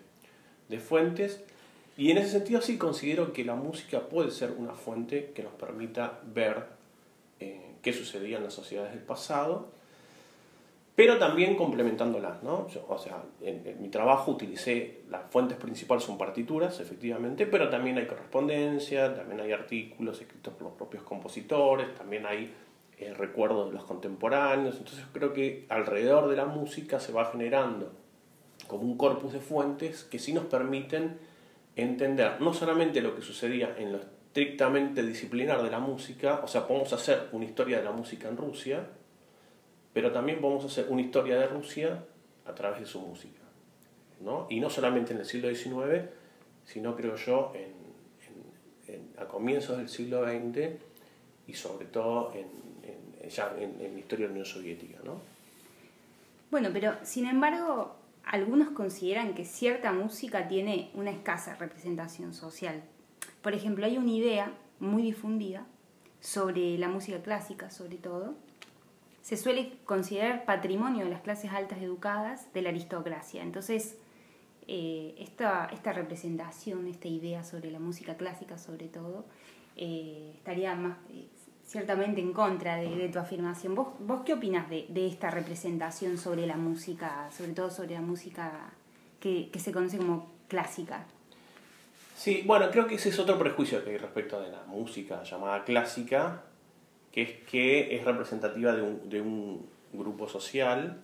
de 0.68 0.80
fuentes. 0.80 1.40
Y 1.96 2.10
en 2.10 2.18
ese 2.18 2.30
sentido 2.30 2.62
sí 2.62 2.78
considero 2.78 3.32
que 3.32 3.44
la 3.44 3.54
música 3.54 4.00
puede 4.08 4.32
ser 4.32 4.52
una 4.52 4.72
fuente 4.72 5.32
que 5.34 5.44
nos 5.44 5.52
permita 5.52 6.18
ver 6.24 6.64
eh, 7.38 7.69
qué 7.82 7.92
sucedía 7.92 8.38
en 8.38 8.44
las 8.44 8.54
sociedades 8.54 8.92
del 8.92 9.02
pasado, 9.02 9.68
pero 10.94 11.18
también 11.18 11.56
complementándolas. 11.56 12.42
¿no? 12.42 12.66
o 12.88 12.98
sea, 12.98 13.22
en, 13.40 13.80
mi 13.80 13.88
trabajo 13.88 14.32
utilicé, 14.32 15.02
las 15.08 15.22
fuentes 15.30 15.56
principales 15.56 16.04
son 16.04 16.18
partituras, 16.18 16.80
efectivamente, 16.80 17.46
pero 17.46 17.70
también 17.70 17.98
hay 17.98 18.06
correspondencia, 18.06 19.14
también 19.14 19.40
hay 19.40 19.52
artículos 19.52 20.20
escritos 20.20 20.52
por 20.54 20.64
los 20.64 20.72
propios 20.72 21.02
compositores, 21.02 21.94
también 21.94 22.26
hay 22.26 22.52
eh, 22.98 23.14
recuerdos 23.14 23.68
de 23.68 23.74
los 23.74 23.84
contemporáneos, 23.84 24.76
entonces 24.76 25.04
creo 25.12 25.32
que 25.32 25.64
alrededor 25.70 26.28
de 26.28 26.36
la 26.36 26.44
música 26.44 27.00
se 27.00 27.12
va 27.12 27.24
generando 27.26 27.92
como 28.66 28.82
un 28.82 28.98
corpus 28.98 29.32
de 29.32 29.40
fuentes 29.40 30.04
que 30.04 30.18
sí 30.18 30.32
nos 30.32 30.44
permiten 30.44 31.18
entender 31.76 32.40
no 32.40 32.52
solamente 32.52 33.00
lo 33.00 33.14
que 33.14 33.22
sucedía 33.22 33.74
en 33.78 33.92
los 33.92 34.02
estrictamente 34.30 35.02
disciplinar 35.02 35.60
de 35.60 35.70
la 35.70 35.80
música, 35.80 36.40
o 36.44 36.46
sea, 36.46 36.64
podemos 36.64 36.92
hacer 36.92 37.28
una 37.32 37.44
historia 37.44 37.78
de 37.78 37.84
la 37.84 37.90
música 37.90 38.28
en 38.28 38.36
Rusia, 38.36 38.86
pero 39.92 40.12
también 40.12 40.40
podemos 40.40 40.64
hacer 40.64 40.86
una 40.88 41.02
historia 41.02 41.36
de 41.36 41.48
Rusia 41.48 42.04
a 42.46 42.54
través 42.54 42.78
de 42.78 42.86
su 42.86 43.00
música. 43.00 43.40
¿no? 44.20 44.46
Y 44.48 44.60
no 44.60 44.70
solamente 44.70 45.14
en 45.14 45.18
el 45.18 45.26
siglo 45.26 45.52
XIX, 45.52 46.10
sino 46.64 46.94
creo 46.94 47.16
yo 47.16 47.52
a 49.18 49.24
comienzos 49.24 49.78
del 49.78 49.88
siglo 49.88 50.24
XX 50.24 50.76
y 51.48 51.54
sobre 51.54 51.86
todo 51.86 52.32
en, 52.32 53.28
ya 53.28 53.52
en, 53.58 53.78
la 53.78 53.98
historia 53.98 54.26
de 54.26 54.28
la 54.28 54.32
Unión 54.32 54.46
Soviética. 54.46 54.98
¿no? 55.02 55.20
Bueno, 56.52 56.68
pero 56.72 56.94
sin 57.02 57.26
embargo, 57.26 57.96
algunos 58.24 58.70
consideran 58.70 59.34
que 59.34 59.44
cierta 59.44 59.92
música 59.92 60.46
tiene 60.46 60.90
una 60.94 61.10
escasa 61.10 61.56
representación 61.56 62.32
social. 62.32 62.84
Por 63.42 63.54
ejemplo, 63.54 63.86
hay 63.86 63.96
una 63.96 64.10
idea 64.10 64.52
muy 64.80 65.02
difundida 65.02 65.66
sobre 66.20 66.76
la 66.78 66.88
música 66.88 67.22
clásica, 67.22 67.70
sobre 67.70 67.96
todo. 67.96 68.34
Se 69.22 69.36
suele 69.36 69.72
considerar 69.84 70.44
patrimonio 70.44 71.04
de 71.04 71.10
las 71.10 71.22
clases 71.22 71.52
altas 71.52 71.80
educadas 71.80 72.52
de 72.52 72.62
la 72.62 72.70
aristocracia. 72.70 73.42
Entonces, 73.42 73.96
eh, 74.66 75.14
esta, 75.18 75.66
esta, 75.72 75.92
representación, 75.92 76.86
esta 76.86 77.08
idea 77.08 77.44
sobre 77.44 77.70
la 77.70 77.78
música 77.78 78.16
clásica, 78.16 78.58
sobre 78.58 78.88
todo, 78.88 79.24
eh, 79.76 80.32
estaría 80.36 80.74
más, 80.74 80.98
eh, 81.10 81.26
ciertamente 81.66 82.20
en 82.20 82.32
contra 82.32 82.76
de, 82.76 83.08
tu 83.08 83.18
afirmación. 83.18 83.74
¿Vos, 83.74 83.88
¿Vos, 84.00 84.22
qué 84.24 84.34
opinas 84.34 84.68
de, 84.68 85.06
esta 85.06 85.30
representación 85.30 86.18
sobre 86.18 86.46
la 86.46 86.56
música, 86.56 87.30
sobre 87.30 87.52
todo 87.52 87.70
sobre 87.70 87.94
la 87.94 88.02
música 88.02 88.72
que 89.20 89.50
se 89.58 89.72
conoce 89.72 89.98
como 89.98 90.30
clásica? 90.48 91.06
Sí, 92.20 92.42
bueno, 92.44 92.70
creo 92.70 92.86
que 92.86 92.96
ese 92.96 93.08
es 93.08 93.18
otro 93.18 93.38
prejuicio 93.38 93.82
que 93.82 93.92
hay 93.92 93.96
respecto 93.96 94.42
de 94.42 94.50
la 94.50 94.62
música 94.66 95.22
llamada 95.22 95.64
clásica, 95.64 96.42
que 97.10 97.22
es 97.22 97.30
que 97.50 97.96
es 97.96 98.04
representativa 98.04 98.74
de 98.74 98.82
un, 98.82 99.08
de 99.08 99.22
un 99.22 99.66
grupo 99.94 100.28
social 100.28 101.00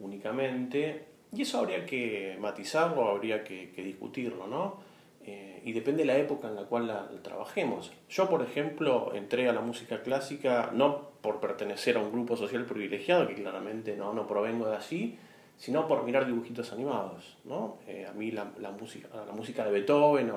únicamente, 0.00 1.04
y 1.32 1.42
eso 1.42 1.60
habría 1.60 1.86
que 1.86 2.36
matizarlo, 2.40 3.10
habría 3.10 3.44
que, 3.44 3.70
discutirlo, 3.76 4.48
¿no? 4.48 4.80
Eh, 5.24 5.62
y 5.64 5.72
depende 5.72 6.02
de 6.02 6.06
la 6.06 6.18
época 6.18 6.48
en 6.48 6.56
la 6.56 6.64
cual 6.64 7.20
trabajemos. 7.22 7.92
Yo, 8.08 8.28
por 8.28 8.42
ejemplo, 8.42 9.12
entré 9.14 9.48
a 9.48 9.52
la 9.52 9.60
música 9.60 10.02
clásica 10.02 10.72
no 10.74 11.10
por 11.20 11.38
pertenecer 11.38 11.96
a 11.96 12.00
un 12.00 12.10
grupo 12.10 12.36
social 12.36 12.64
privilegiado, 12.64 13.28
que 13.28 13.34
claramente 13.34 13.96
no, 13.96 14.12
no 14.12 14.26
provengo 14.26 14.68
de 14.68 14.76
allí, 14.76 15.16
sino 15.60 15.86
por 15.86 16.04
mirar 16.04 16.26
dibujitos 16.26 16.72
animados. 16.72 17.36
¿no? 17.44 17.76
Eh, 17.86 18.06
a 18.08 18.14
mí 18.14 18.30
la, 18.30 18.50
la, 18.58 18.70
música, 18.70 19.08
la 19.26 19.32
música 19.32 19.62
de 19.62 19.70
Beethoven, 19.70 20.32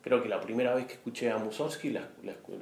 creo 0.00 0.22
que 0.22 0.30
la 0.30 0.40
primera 0.40 0.74
vez 0.74 0.86
que 0.86 0.94
escuché 0.94 1.30
a 1.30 1.36
Mussorgsky 1.36 1.90
la, 1.90 2.08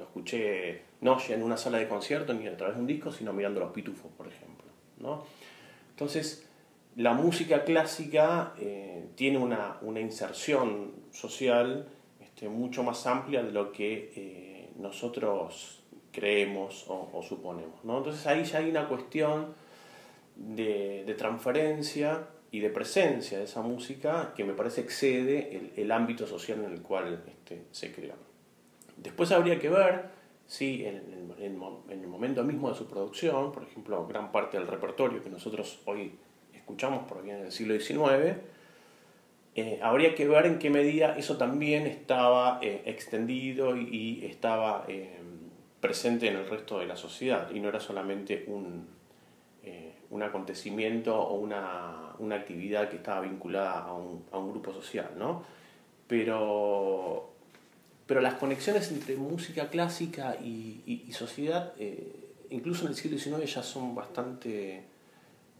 escuché 0.01 0.81
no 0.99 1.17
en 1.29 1.41
una 1.41 1.55
sala 1.55 1.77
de 1.77 1.87
concierto 1.87 2.33
ni 2.33 2.47
a 2.47 2.57
través 2.57 2.75
de 2.75 2.81
un 2.81 2.87
disco, 2.87 3.13
sino 3.13 3.31
mirando 3.31 3.61
los 3.61 3.71
pitufos, 3.71 4.11
por 4.17 4.27
ejemplo. 4.27 4.65
¿no? 4.99 5.23
Entonces, 5.91 6.49
la 6.97 7.13
música 7.13 7.63
clásica 7.63 8.53
eh, 8.59 9.05
tiene 9.15 9.37
una, 9.37 9.77
una, 9.83 10.01
inserción 10.01 10.91
social 11.11 11.87
este, 12.19 12.49
mucho 12.49 12.83
más 12.83 13.07
amplia 13.07 13.41
de 13.41 13.53
lo 13.53 13.71
que 13.71 14.11
eh, 14.17 14.69
nosotros 14.75 15.81
creemos 16.11 16.85
o, 16.89 17.09
o 17.13 17.23
suponemos. 17.23 17.85
¿no? 17.85 17.99
Entonces 17.99 18.27
ahí 18.27 18.43
ya 18.43 18.57
hay 18.57 18.69
una 18.69 18.89
cuestión 18.89 19.62
de, 20.35 21.15
transferencia 21.17 22.27
y 22.51 22.59
de 22.59 22.69
presencia 22.69 23.37
de 23.37 23.45
esa 23.45 23.61
música 23.61 24.33
que 24.35 24.43
me 24.43 24.53
parece 24.53 24.81
excede 24.81 25.71
el, 25.75 25.91
ámbito 25.91 26.27
social 26.27 26.63
en 26.63 26.71
el 26.71 26.81
cual 26.81 27.23
este, 27.27 27.63
se 27.71 27.91
crea. 27.93 28.15
Después 28.97 29.31
habría 29.31 29.59
que 29.59 29.69
ver 29.69 30.05
si 30.47 30.85
en, 30.85 31.01
el 31.39 32.07
momento 32.07 32.43
mismo 32.43 32.69
de 32.69 32.75
su 32.75 32.87
producción, 32.87 33.51
por 33.51 33.63
ejemplo, 33.63 34.05
gran 34.07 34.31
parte 34.31 34.57
del 34.57 34.67
repertorio 34.67 35.23
que 35.23 35.29
nosotros 35.29 35.81
hoy 35.85 36.13
escuchamos 36.53 37.07
proviene 37.07 37.43
del 37.43 37.51
siglo 37.51 37.79
XIX, 37.79 38.37
eh, 39.55 39.79
habría 39.83 40.15
que 40.15 40.27
ver 40.27 40.47
en 40.47 40.57
qué 40.57 40.71
medida 40.71 41.15
eso 41.15 41.37
también 41.37 41.85
estaba 41.85 42.59
eh, 42.61 42.81
extendido 42.85 43.77
y, 43.77 44.25
estaba 44.25 44.85
eh, 44.87 45.19
presente 45.79 46.27
en 46.27 46.37
el 46.37 46.49
resto 46.49 46.79
de 46.79 46.87
la 46.87 46.95
sociedad 46.95 47.51
y 47.51 47.59
no 47.59 47.69
era 47.69 47.79
solamente 47.79 48.45
un, 48.47 48.87
un 50.13 50.21
acontecimiento 50.21 51.19
o 51.19 51.33
una, 51.33 52.13
una, 52.19 52.35
actividad 52.35 52.87
que 52.87 52.97
estaba 52.97 53.21
vinculada 53.21 53.79
a 53.79 53.93
un, 53.93 54.23
a 54.31 54.37
un 54.37 54.51
grupo 54.51 54.71
social, 54.71 55.09
¿no? 55.17 55.43
Pero, 56.07 57.33
pero 58.05 58.21
las 58.21 58.35
conexiones 58.35 58.91
entre 58.91 59.15
música 59.15 59.69
clásica 59.69 60.35
y, 60.35 61.09
sociedad, 61.11 61.73
eh, 61.79 62.35
incluso 62.51 62.85
en 62.85 62.89
el 62.89 62.95
siglo 62.95 63.17
XIX, 63.17 63.51
ya 63.51 63.63
son 63.63 63.95
bastante 63.95 64.83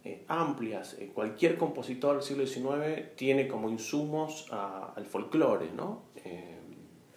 eh, 0.03 0.23
amplias. 0.27 0.97
Eh, 0.99 1.09
cualquier 1.11 1.57
compositor 1.57 2.17
del 2.17 2.23
siglo 2.23 2.45
XIX 2.45 3.15
tiene 3.15 3.47
como 3.47 3.69
insumos 3.69 4.47
al 4.51 5.05
folclore, 5.05 5.71
¿no? 5.75 6.03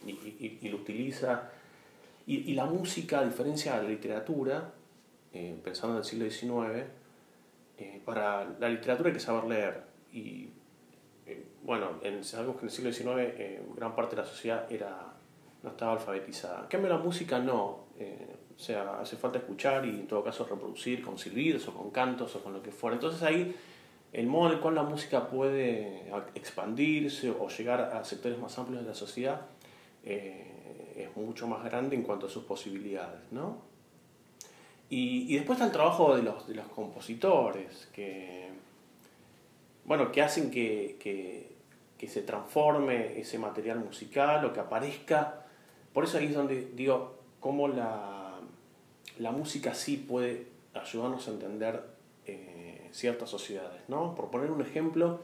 y, 0.06 0.58
y, 0.62 0.68
lo 0.70 0.78
utiliza. 0.78 1.50
Y, 2.26 2.54
la 2.54 2.64
música, 2.64 3.18
a 3.18 3.24
diferencia 3.26 3.76
de 3.76 3.82
la 3.82 3.88
literatura, 3.90 4.72
pensando 5.62 5.96
en 5.96 5.98
el 5.98 6.04
siglo 6.04 6.30
XIX, 6.30 6.86
eh, 7.78 8.00
para 8.04 8.44
la 8.58 8.68
literatura 8.68 9.08
hay 9.08 9.14
que 9.14 9.20
saber 9.20 9.44
leer. 9.44 9.82
Y 10.12 10.48
eh, 11.26 11.46
bueno, 11.62 12.00
en, 12.02 12.24
sabemos 12.24 12.56
que 12.56 12.62
en 12.62 12.66
el 12.68 12.72
siglo 12.72 12.92
XIX 12.92 13.06
eh, 13.38 13.62
gran 13.76 13.94
parte 13.94 14.16
de 14.16 14.22
la 14.22 14.28
sociedad 14.28 14.70
era, 14.70 15.14
no 15.62 15.70
estaba 15.70 15.92
alfabetizada. 15.92 16.68
En 16.70 16.88
la 16.88 16.98
música 16.98 17.38
no. 17.38 17.86
o 17.96 18.58
sea, 18.58 19.00
hace 19.00 19.16
falta 19.16 19.38
escuchar 19.38 19.84
y 19.84 19.90
en 19.90 20.06
todo 20.06 20.22
caso 20.24 20.44
reproducir 20.44 21.02
con 21.02 21.18
silbidos 21.18 21.66
o 21.68 21.74
con 21.74 21.90
cantos 21.90 22.34
o 22.36 22.42
con 22.42 22.52
lo 22.52 22.62
que 22.62 22.70
fuera. 22.70 22.96
Entonces 22.96 23.22
ahí 23.22 23.54
el 24.12 24.26
modo 24.26 24.48
en 24.48 24.54
el 24.54 24.60
cual 24.60 24.76
la 24.76 24.82
música 24.82 25.28
puede 25.28 26.04
expandirse 26.34 27.30
o 27.30 27.48
llegar 27.48 27.80
a 27.80 28.04
sectores 28.04 28.38
más 28.38 28.58
amplios 28.58 28.82
de 28.82 28.88
la 28.88 28.94
sociedad 28.94 29.42
eh, 30.06 30.94
es 30.96 31.16
mucho 31.16 31.48
más 31.48 31.64
grande 31.64 31.96
en 31.96 32.02
cuanto 32.02 32.26
a 32.26 32.30
sus 32.30 32.44
posibilidades, 32.44 33.20
¿no? 33.32 33.58
Y, 34.88 35.34
después 35.34 35.56
está 35.56 35.66
el 35.66 35.72
trabajo 35.72 36.14
de 36.14 36.22
los, 36.22 36.46
de 36.46 36.54
los 36.54 36.66
compositores, 36.68 37.88
que, 37.92 38.50
bueno, 39.84 40.12
que 40.12 40.22
hacen 40.22 40.50
que, 40.50 40.96
que, 41.00 42.08
se 42.08 42.22
transforme 42.22 43.18
ese 43.18 43.36
material 43.36 43.80
musical 43.80 44.44
o 44.44 44.52
que 44.52 44.60
aparezca. 44.60 45.44
Por 45.92 46.04
eso 46.04 46.18
ahí 46.18 46.26
es 46.26 46.34
donde 46.34 46.70
digo, 46.76 47.18
cómo 47.40 47.66
la, 47.66 48.38
la 49.18 49.32
música 49.32 49.74
sí 49.74 49.96
puede 49.96 50.46
ayudarnos 50.72 51.26
a 51.26 51.32
entender 51.32 51.82
eh, 52.26 52.88
ciertas 52.92 53.28
sociedades, 53.28 53.80
¿no? 53.88 54.14
Por 54.14 54.30
poner 54.30 54.52
un 54.52 54.60
ejemplo, 54.60 55.18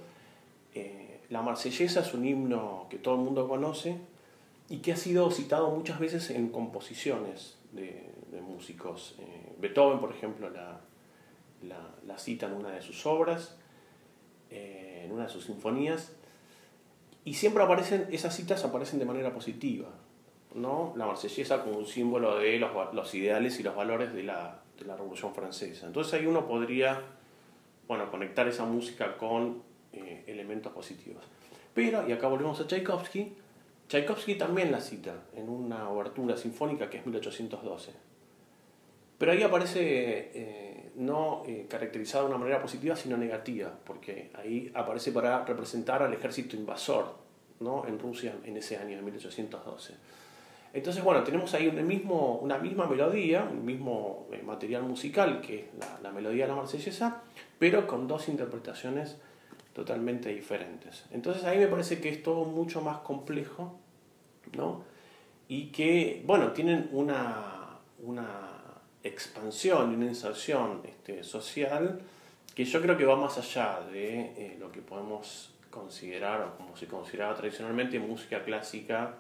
eh, 0.75 1.21
la 1.31 1.43
marsellesa 1.43 2.01
es 2.01 2.13
un 2.15 2.27
himno 2.27 2.89
que 2.91 2.99
todo 2.99 3.15
el 3.15 3.21
mundo 3.21 3.47
conoce, 3.47 3.97
y 4.69 4.79
que 4.79 4.93
ha 4.93 4.97
sido 4.97 5.31
citado 5.31 5.71
muchas 5.71 6.01
veces 6.01 6.31
en 6.31 6.49
composiciones 6.49 7.59
de, 7.73 8.11
músicos. 8.41 9.15
Eh, 9.19 9.55
Beethoven, 9.59 10.01
por 10.01 10.11
ejemplo, 10.11 10.49
la, 10.51 10.81
la, 12.07 12.19
cita 12.19 12.47
en 12.47 12.55
una 12.55 12.71
de 12.71 12.83
sus 12.83 13.07
obras, 13.07 13.57
eh, 14.51 15.03
en 15.05 15.13
una 15.13 15.25
de 15.25 15.29
sus 15.29 15.45
sinfonías, 15.45 16.13
y 17.25 17.35
siempre 17.35 17.63
aparecen, 17.63 18.09
esas 18.11 18.35
citas 18.35 18.65
aparecen 18.65 18.99
de 18.99 19.05
manera 19.05 19.33
positiva. 19.33 19.89
¿no? 20.55 20.93
La 20.97 21.07
marsellesa 21.07 21.63
como 21.63 21.79
un 21.79 21.87
símbolo 21.87 22.39
de 22.39 22.59
los, 22.59 22.71
los 22.95 23.15
ideales 23.15 23.59
y 23.61 23.63
los 23.63 23.75
valores 23.75 24.13
de 24.13 24.23
la, 24.23 24.63
de 24.79 24.85
la, 24.85 24.97
Revolución 24.97 25.35
Francesa. 25.35 25.87
Entonces 25.87 26.15
ahí 26.15 26.27
uno 26.27 26.47
podría 26.47 27.01
bueno, 27.89 28.11
conectar 28.11 28.47
esa 28.49 28.65
música 28.65 29.17
con 29.17 29.63
eh, 29.93 30.25
elementos 30.27 30.73
positivos. 30.73 31.25
Pero, 31.75 32.07
y 32.07 32.13
acá 32.13 32.29
volvemos 32.29 32.61
a 32.61 32.67
Tchaikovsky, 32.67 33.35
Tchaikovsky 33.89 34.35
también 34.37 34.73
la 34.73 34.81
cita 34.81 35.15
en 35.35 35.49
una 35.49 35.89
obertura 35.89 36.37
sinfónica 36.37 36.91
que 36.91 36.99
es 36.99 37.07
1812. 37.07 37.93
Pero 39.23 39.31
ahí 39.31 39.43
aparece 39.45 40.33
eh, 40.35 40.91
no 40.97 41.45
eh, 41.47 41.67
caracterizada 41.71 42.25
de 42.25 42.31
una 42.31 42.39
manera 42.39 42.61
positiva, 42.61 42.97
sino 42.97 43.17
negativa, 43.17 43.73
porque 43.85 44.33
ahí 44.35 44.73
aparece 44.75 45.13
para 45.13 45.45
representar 45.45 46.03
al 46.03 46.13
ejército 46.13 46.57
invasor 46.57 47.15
¿no? 47.61 47.87
en 47.87 48.01
Rusia 48.01 48.35
en 48.43 48.57
ese 48.57 48.79
año 48.79 48.97
de 48.97 49.03
1812. 49.03 49.95
Entonces, 50.73 51.05
bueno, 51.05 51.23
tenemos 51.23 51.55
ahí 51.55 51.69
un 51.69 51.87
mismo, 51.87 52.39
una 52.39 52.59
misma 52.59 52.89
melodía, 52.89 53.49
un 53.49 53.65
mismo 53.65 54.27
eh, 54.33 54.43
material 54.45 54.83
musical, 54.83 55.41
que 55.41 55.69
la, 55.79 56.01
la 56.03 56.11
melodía 56.11 56.47
de 56.47 56.49
la 56.49 56.57
marsellesa, 56.57 57.23
pero 57.61 57.87
con 57.87 58.09
dos 58.09 58.29
interpretaciones 58.29 59.19
totalmente 59.73 60.31
diferentes. 60.31 61.05
Entonces 61.13 61.45
ahí 61.45 61.61
me 61.61 61.69
parece 61.69 62.01
que 62.01 62.09
es 62.09 62.25
todo 62.25 62.45
mucho 62.45 62.81
más 62.81 62.99
complejo, 62.99 63.79
¿no? 64.57 64.83
Y 65.47 65.67
que, 65.67 66.25
bueno, 66.27 66.51
tienen 66.51 66.89
una, 66.91 67.79
una 68.03 68.52
expansión 69.05 69.93
y 69.93 69.97
una 69.97 70.07
inserción 70.07 70.81
este, 70.85 71.25
social 71.25 72.01
que 72.55 72.65
yo 72.65 72.83
creo 72.83 72.97
que 72.97 73.05
va 73.05 73.17
más 73.17 73.39
allá 73.39 73.81
de 73.93 74.21
eh, 74.21 74.57
lo 74.61 74.71
que 74.71 74.81
podemos 74.81 75.53
considerar, 75.71 76.43
o 76.43 76.57
como 76.57 76.77
se 76.77 76.87
consideraba 76.87 77.35
tradicionalmente, 77.35 77.99
música 77.99 78.45
clásica 78.45 79.15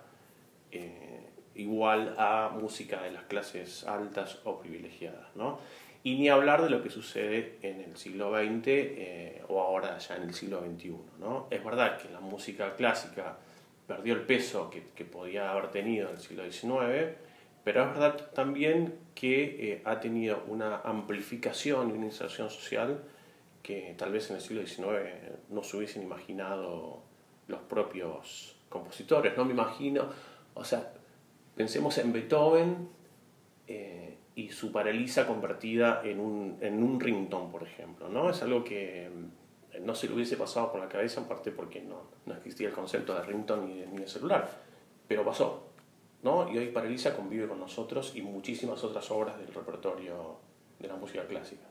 eh, 0.71 1.21
igual 1.55 2.15
a 2.19 2.51
música 2.51 3.03
de 3.03 3.11
las 3.11 3.25
clases 3.25 3.85
altas 3.85 4.39
o 4.45 4.59
privilegiadas, 4.61 5.35
¿no? 5.35 5.59
Y 6.05 6.17
ni 6.17 6.29
hablar 6.29 6.63
de 6.63 6.71
lo 6.71 6.83
que 6.83 6.91
sucede 6.91 7.59
en 7.63 7.81
el 7.81 7.97
siglo 7.97 8.31
XX 8.31 8.67
eh, 8.67 9.43
o 9.49 9.61
ahora 9.61 9.99
ya 9.99 10.17
en 10.17 10.25
el 10.25 10.35
siglo 10.35 10.61
XXI. 10.61 10.97
¿no? 11.21 11.47
Es 11.49 11.65
verdad 11.65 11.97
que 11.97 12.11
la 12.11 12.19
música 12.19 12.75
clásica 12.75 13.37
perdió 13.87 14.15
el 14.15 14.23
peso 14.23 14.69
que, 14.69 14.83
que 14.97 15.05
podía 15.05 15.53
haber 15.53 15.71
tenido 15.71 16.09
en 16.09 16.17
el 16.17 16.21
siglo 16.21 16.43
XIX, 16.51 17.15
pero 17.65 17.83
es 17.83 17.89
verdad 17.89 18.31
también 18.33 18.95
que 19.15 19.73
eh, 19.73 19.83
ha 19.85 20.01
tenido 20.01 20.43
una 20.49 20.81
amplificación 20.81 21.91
y 21.91 21.93
una 21.93 22.07
inserción 22.07 22.51
social 22.51 23.03
que 23.63 23.95
tal 23.97 24.13
vez 24.13 24.31
en 24.31 24.37
el 24.37 24.43
siglo 24.43 24.67
XIX 24.67 25.39
no 25.51 25.63
se 25.63 25.77
hubiesen 25.77 26.03
imaginado 26.03 27.03
los 27.47 27.61
propios 27.61 28.57
compositores. 28.69 29.37
No 29.37 29.45
me 29.45 29.53
imagino, 29.53 30.09
o 30.55 30.65
sea, 30.65 30.93
pensemos 31.55 31.97
en 31.99 32.13
Beethoven. 32.13 32.89
Eh, 33.69 34.19
y 34.35 34.51
su 34.51 34.73
paralisa 34.73 35.27
convertida 35.27 36.01
en 36.05 36.19
un, 36.19 36.59
en 36.61 36.83
un 36.83 36.99
ringtone, 37.01 37.51
por 37.51 37.63
ejemplo. 37.63 38.09
¿no? 38.09 38.31
Es 38.31 38.43
algo 38.43 38.65
que 38.65 39.11
mm, 39.11 39.85
no 39.85 39.95
se 39.95 40.09
le 40.09 40.15
hubiese 40.15 40.37
pasado 40.37 40.73
por 40.73 40.81
la 40.81 40.89
cabeza, 40.89 41.21
en 41.21 41.29
parte 41.29 41.51
porque 41.51 41.83
no, 41.83 42.03
no 42.27 42.35
existía 42.35 42.69
el 42.69 42.75
concepto 42.75 43.15
de 43.15 43.23
ringtone 43.23 43.67
ni 43.67 43.81
de, 43.81 43.87
ni 43.87 43.99
de 43.99 44.09
celular, 44.09 44.49
pero 45.07 45.25
pasó. 45.25 45.72
¿No? 46.23 46.51
Y 46.53 46.59
hoy 46.59 46.69
Paralisa 46.69 47.17
convive 47.17 47.49
con 47.49 47.59
nosotros 47.59 48.15
y 48.15 48.23
muchísimas 48.23 48.83
otras 48.85 49.11
obras 49.11 49.39
del 49.39 49.53
repertorio 49.53 50.37
de 50.79 50.89
la 50.89 50.97
música 50.97 51.27
clásica. 51.27 51.65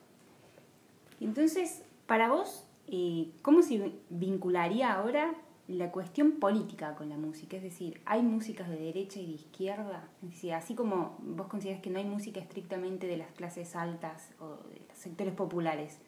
Entonces, 1.20 1.84
para 2.08 2.30
vos, 2.30 2.66
eh, 2.88 3.32
¿cómo 3.42 3.62
se 3.62 3.92
vincularía 4.10 4.94
ahora 4.94 5.34
la 5.68 5.92
cuestión 5.92 6.34
política 6.34 6.96
con 6.96 7.10
la 7.10 7.18
música, 7.18 7.58
es 7.58 7.64
decir, 7.64 8.02
hay 8.06 8.22
músicas 8.22 8.70
de 8.70 8.78
derecha 8.78 9.20
y 9.20 9.28
de 9.28 9.32
izquierda, 9.34 10.10
así 10.54 10.76
como 10.76 11.18
vos 11.20 11.48
consideras 11.48 11.82
que 11.82 11.90
no 11.90 12.00
hay 12.00 12.06
música 12.06 12.40
estrictamente 12.40 13.08
de 13.08 13.18
las 13.18 13.32
clases 13.32 13.76
altas 13.76 14.34
o 14.40 14.58
de 14.70 14.82
los 14.88 14.98
sectores 14.98 15.34
populares, 15.34 16.00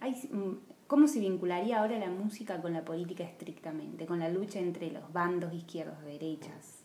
mm, 0.00 0.52
¿cómo 0.86 1.08
se 1.08 1.20
vincularía 1.20 1.80
ahora 1.80 1.98
la 1.98 2.10
música 2.10 2.60
con 2.62 2.72
la 2.72 2.84
política 2.84 3.24
estrictamente, 3.24 4.06
con 4.06 4.20
la 4.20 4.28
lucha 4.28 4.60
entre 4.60 4.90
los 4.90 5.12
bandos 5.12 5.52
izquierdos 5.52 5.96
y 6.04 6.12
derechas? 6.12 6.75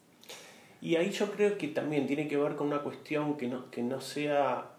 Y 0.82 0.96
ahí 0.96 1.12
yo 1.12 1.32
creo 1.32 1.58
que 1.58 1.68
también 1.68 2.08
tiene 2.08 2.28
que 2.28 2.38
ver 2.38 2.56
con 2.56 2.68
una 2.68 2.82
cuestión 2.82 3.38
que 3.38 3.48
no, 3.48 3.70
que 3.70 3.84
no 3.84 4.02
sea 4.02 4.72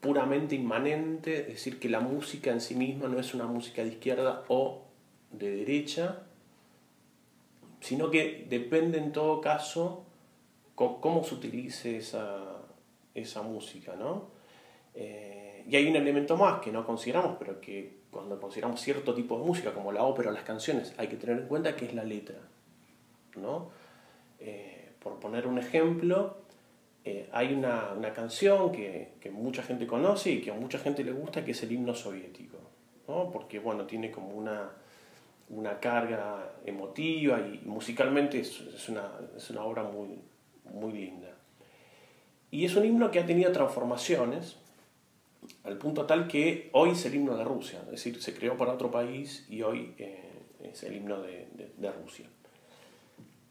puramente 0.00 0.56
inmanente, 0.56 1.42
es 1.42 1.46
decir, 1.46 1.78
que 1.78 1.88
la 1.88 2.00
música 2.00 2.50
en 2.50 2.60
sí 2.60 2.74
misma 2.74 3.08
no 3.08 3.18
es 3.18 3.32
una 3.32 3.46
música 3.46 3.82
de 3.82 3.90
izquierda 3.90 4.44
o 4.48 4.82
de 5.30 5.56
derecha, 5.56 6.24
sino 7.80 8.10
que 8.10 8.46
depende 8.50 8.98
en 8.98 9.12
todo 9.12 9.40
caso 9.40 10.04
cómo 10.74 11.22
se 11.22 11.34
utilice 11.34 11.96
esa, 11.96 12.60
esa 13.14 13.42
música, 13.42 13.94
¿no? 13.94 14.28
Eh, 14.94 15.64
y 15.68 15.76
hay 15.76 15.88
un 15.88 15.96
elemento 15.96 16.36
más 16.36 16.60
que 16.60 16.72
no 16.72 16.84
consideramos, 16.84 17.36
pero 17.38 17.60
que 17.60 18.00
cuando 18.10 18.40
consideramos 18.40 18.80
cierto 18.80 19.14
tipo 19.14 19.38
de 19.38 19.44
música, 19.44 19.72
como 19.72 19.92
la 19.92 20.02
ópera 20.02 20.30
o 20.30 20.32
las 20.32 20.44
canciones, 20.44 20.94
hay 20.98 21.08
que 21.08 21.16
tener 21.16 21.38
en 21.38 21.46
cuenta 21.46 21.76
que 21.76 21.86
es 21.86 21.94
la 21.94 22.04
letra, 22.04 22.38
¿no? 23.36 23.70
Eh, 24.44 24.90
por 25.00 25.18
poner 25.18 25.46
un 25.46 25.58
ejemplo, 25.58 26.36
eh, 27.04 27.28
hay 27.32 27.52
una, 27.52 28.12
canción 28.14 28.70
que, 28.70 29.12
mucha 29.32 29.62
gente 29.62 29.86
conoce 29.86 30.30
y 30.30 30.40
que 30.40 30.50
a 30.50 30.54
mucha 30.54 30.78
gente 30.78 31.02
le 31.02 31.12
gusta, 31.12 31.44
que 31.44 31.50
es 31.50 31.62
el 31.62 31.72
himno 31.72 31.94
soviético, 31.94 32.58
¿no? 33.08 33.30
Porque, 33.32 33.58
bueno, 33.58 33.84
tiene 33.84 34.10
como 34.10 34.28
una 34.28 34.70
una 35.50 35.78
carga 35.78 36.52
emotiva 36.64 37.38
y 37.40 37.60
musicalmente 37.66 38.40
es, 38.40 38.88
una, 38.88 39.10
es 39.36 39.50
una, 39.50 39.62
obra 39.62 39.82
muy, 39.82 40.18
muy 40.72 40.92
linda. 40.92 41.28
Y 42.50 42.64
es 42.64 42.74
un 42.76 42.84
himno 42.84 43.10
que 43.10 43.20
ha 43.20 43.26
tenido 43.26 43.52
transformaciones 43.52 44.56
al 45.64 45.76
punto 45.76 46.06
tal 46.06 46.26
que 46.26 46.70
hoy 46.72 46.90
es 46.90 47.04
el 47.04 47.16
himno 47.16 47.36
de 47.36 47.44
Rusia, 47.44 47.80
es 47.84 47.90
decir, 47.90 48.22
se 48.22 48.34
creó 48.34 48.56
para 48.56 48.72
otro 48.72 48.90
país 48.90 49.46
y 49.50 49.60
hoy 49.62 49.92
eh, 49.98 50.30
es 50.62 50.82
el 50.84 50.96
himno 50.96 51.20
de, 51.20 51.46
Rusia. 52.02 52.26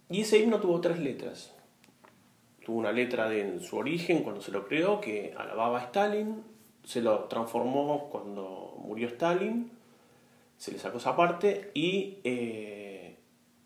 Y 0.09 0.21
ese 0.21 0.39
himno 0.39 0.59
tuvo 0.59 0.81
tres 0.81 0.99
letras. 0.99 1.53
Tuvo 2.65 2.77
una 2.77 2.91
letra 2.91 3.29
de, 3.29 3.41
en 3.41 3.59
su 3.61 3.77
origen 3.77 4.23
cuando 4.23 4.41
se 4.41 4.51
lo 4.51 4.67
creó 4.67 5.01
que 5.01 5.33
alababa 5.37 5.79
a 5.79 5.83
Stalin, 5.83 6.43
se 6.83 7.01
lo 7.01 7.25
transformó 7.25 8.09
cuando 8.09 8.77
murió 8.79 9.07
Stalin 9.07 9.71
se 10.63 10.71
le 10.71 10.79
sacó 10.79 10.97
esa 10.97 11.13
parte 11.13 11.71
y 11.73 12.19
eh, 12.23 13.17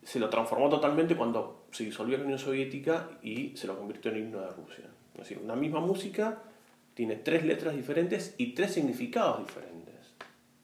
se 0.02 0.20
lo 0.20 0.30
transformó 0.30 0.68
totalmente 0.68 1.16
cuando 1.16 1.68
se 1.72 1.84
disolvió 1.84 2.18
la 2.18 2.24
Unión 2.24 2.40
Soviética 2.40 3.20
y 3.22 3.56
se 3.56 3.68
lo 3.68 3.78
convirtió 3.78 4.10
en 4.10 4.18
himno 4.18 4.42
de 4.42 4.50
Rusia. 4.50 4.86
Es 5.14 5.20
decir, 5.20 5.40
una 5.44 5.56
misma 5.56 5.80
música 5.80 6.42
tiene 6.96 7.16
tres 7.16 7.46
letras 7.46 7.76
diferentes 7.76 8.34
y 8.40 8.54
tres 8.54 8.74
significados 8.74 9.46
diferentes. 9.46 10.16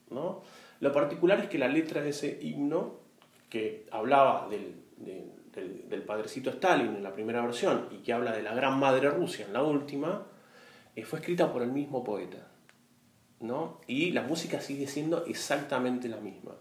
¿no? 0.10 0.42
Lo 0.80 0.92
particular 0.92 1.40
es 1.40 1.50
que 1.50 1.60
la 1.60 1.68
letra 1.68 2.02
de 2.02 2.10
ese 2.10 2.40
himno, 2.42 2.96
que 3.48 3.86
hablaba 3.92 4.50
del, 4.50 4.74
del, 4.98 5.30
del, 5.56 6.04
padrecito 6.04 6.50
Stalin 6.50 6.96
en 6.96 7.04
la 7.04 7.13
primera 7.13 7.42
versión 7.42 7.88
y 7.92 7.98
que 7.98 8.13
habla 8.13 8.32
de 8.32 8.44
la 8.44 8.54
gran 8.54 8.80
madre 8.80 9.10
Rusia 9.10 9.46
en 9.46 9.54
la 9.54 9.63
última, 9.63 10.26
eh, 10.96 11.04
fue 11.04 11.20
escrita 11.20 11.52
por 11.52 11.62
el 11.62 11.72
mismo 11.72 12.04
poeta. 12.04 12.48
Y 13.88 14.12
la 14.12 14.22
música 14.22 14.62
sigue 14.62 14.88
siendo 14.88 15.26
exactamente 15.26 16.08
la 16.08 16.18
misma. 16.18 16.54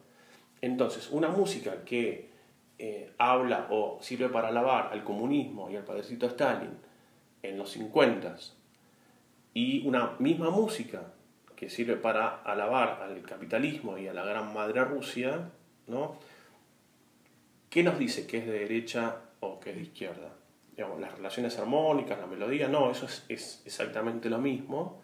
Entonces, 0.61 1.11
una 1.11 1.29
música 1.29 1.85
que 1.85 2.31
eh, 2.79 3.13
habla 3.19 3.69
o 3.71 3.99
sirve 4.01 4.29
para 4.29 4.49
alabar 4.49 4.89
al 4.93 5.05
comunismo 5.05 5.71
y 5.71 5.77
al 5.77 5.85
padrecito 5.85 6.27
Stalin 6.27 6.77
en 7.43 7.57
los 7.57 7.71
50 7.71 8.37
y 9.55 9.87
una 9.87 10.17
misma 10.19 10.51
música 10.51 11.13
que 11.55 11.71
sirve 11.71 11.95
para 11.95 12.43
alabar 12.43 13.01
al 13.03 13.23
capitalismo 13.23 13.97
y 13.97 14.09
a 14.09 14.13
la 14.13 14.25
gran 14.25 14.53
madre 14.53 14.85
Rusia, 14.85 15.51
¿no? 15.87 16.17
¿Qué 17.73 17.83
nos 17.83 17.99
dice 17.99 18.27
que 18.27 18.37
es 18.37 18.47
de 18.47 18.53
derecha 18.53 19.17
o 19.41 19.59
que 19.59 19.71
es 19.71 19.77
de 19.77 19.83
izquierda? 19.83 20.29
las 20.77 21.15
relaciones 21.15 21.57
armónicas, 21.59 22.19
la 22.19 22.27
melodía, 22.27 22.67
no, 22.67 22.91
eso 22.91 23.07
es, 23.07 23.25
es, 23.29 23.63
exactamente 23.65 24.29
lo 24.29 24.39
mismo. 24.39 25.01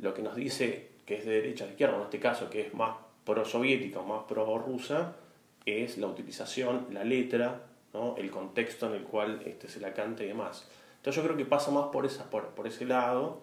Lo 0.00 0.12
que 0.12 0.22
nos 0.22 0.36
dice 0.36 0.90
que 1.06 1.16
es 1.16 1.24
de 1.24 1.32
derecha 1.32 1.64
o 1.64 1.66
de 1.66 1.72
izquierda, 1.72 1.96
en 1.96 2.02
este 2.02 2.20
caso 2.20 2.50
que 2.50 2.60
es 2.60 2.74
más 2.74 2.96
pro-soviética 3.24 4.00
o 4.00 4.04
más 4.04 4.24
pro-rusa, 4.28 5.16
es 5.64 5.98
la 5.98 6.08
utilización, 6.08 6.88
la 6.90 7.04
letra, 7.04 7.62
¿no? 7.94 8.16
el 8.16 8.30
contexto 8.30 8.86
en 8.88 8.94
el 8.94 9.04
cual 9.04 9.40
este, 9.46 9.68
se 9.68 9.80
la 9.80 9.94
canta 9.94 10.24
y 10.24 10.28
demás. 10.28 10.68
Entonces 10.96 11.22
yo 11.22 11.26
creo 11.26 11.36
que 11.36 11.46
pasa 11.46 11.70
más 11.70 11.86
por, 11.86 12.04
esa, 12.04 12.28
por, 12.28 12.48
por 12.48 12.66
ese 12.66 12.84
lado 12.84 13.40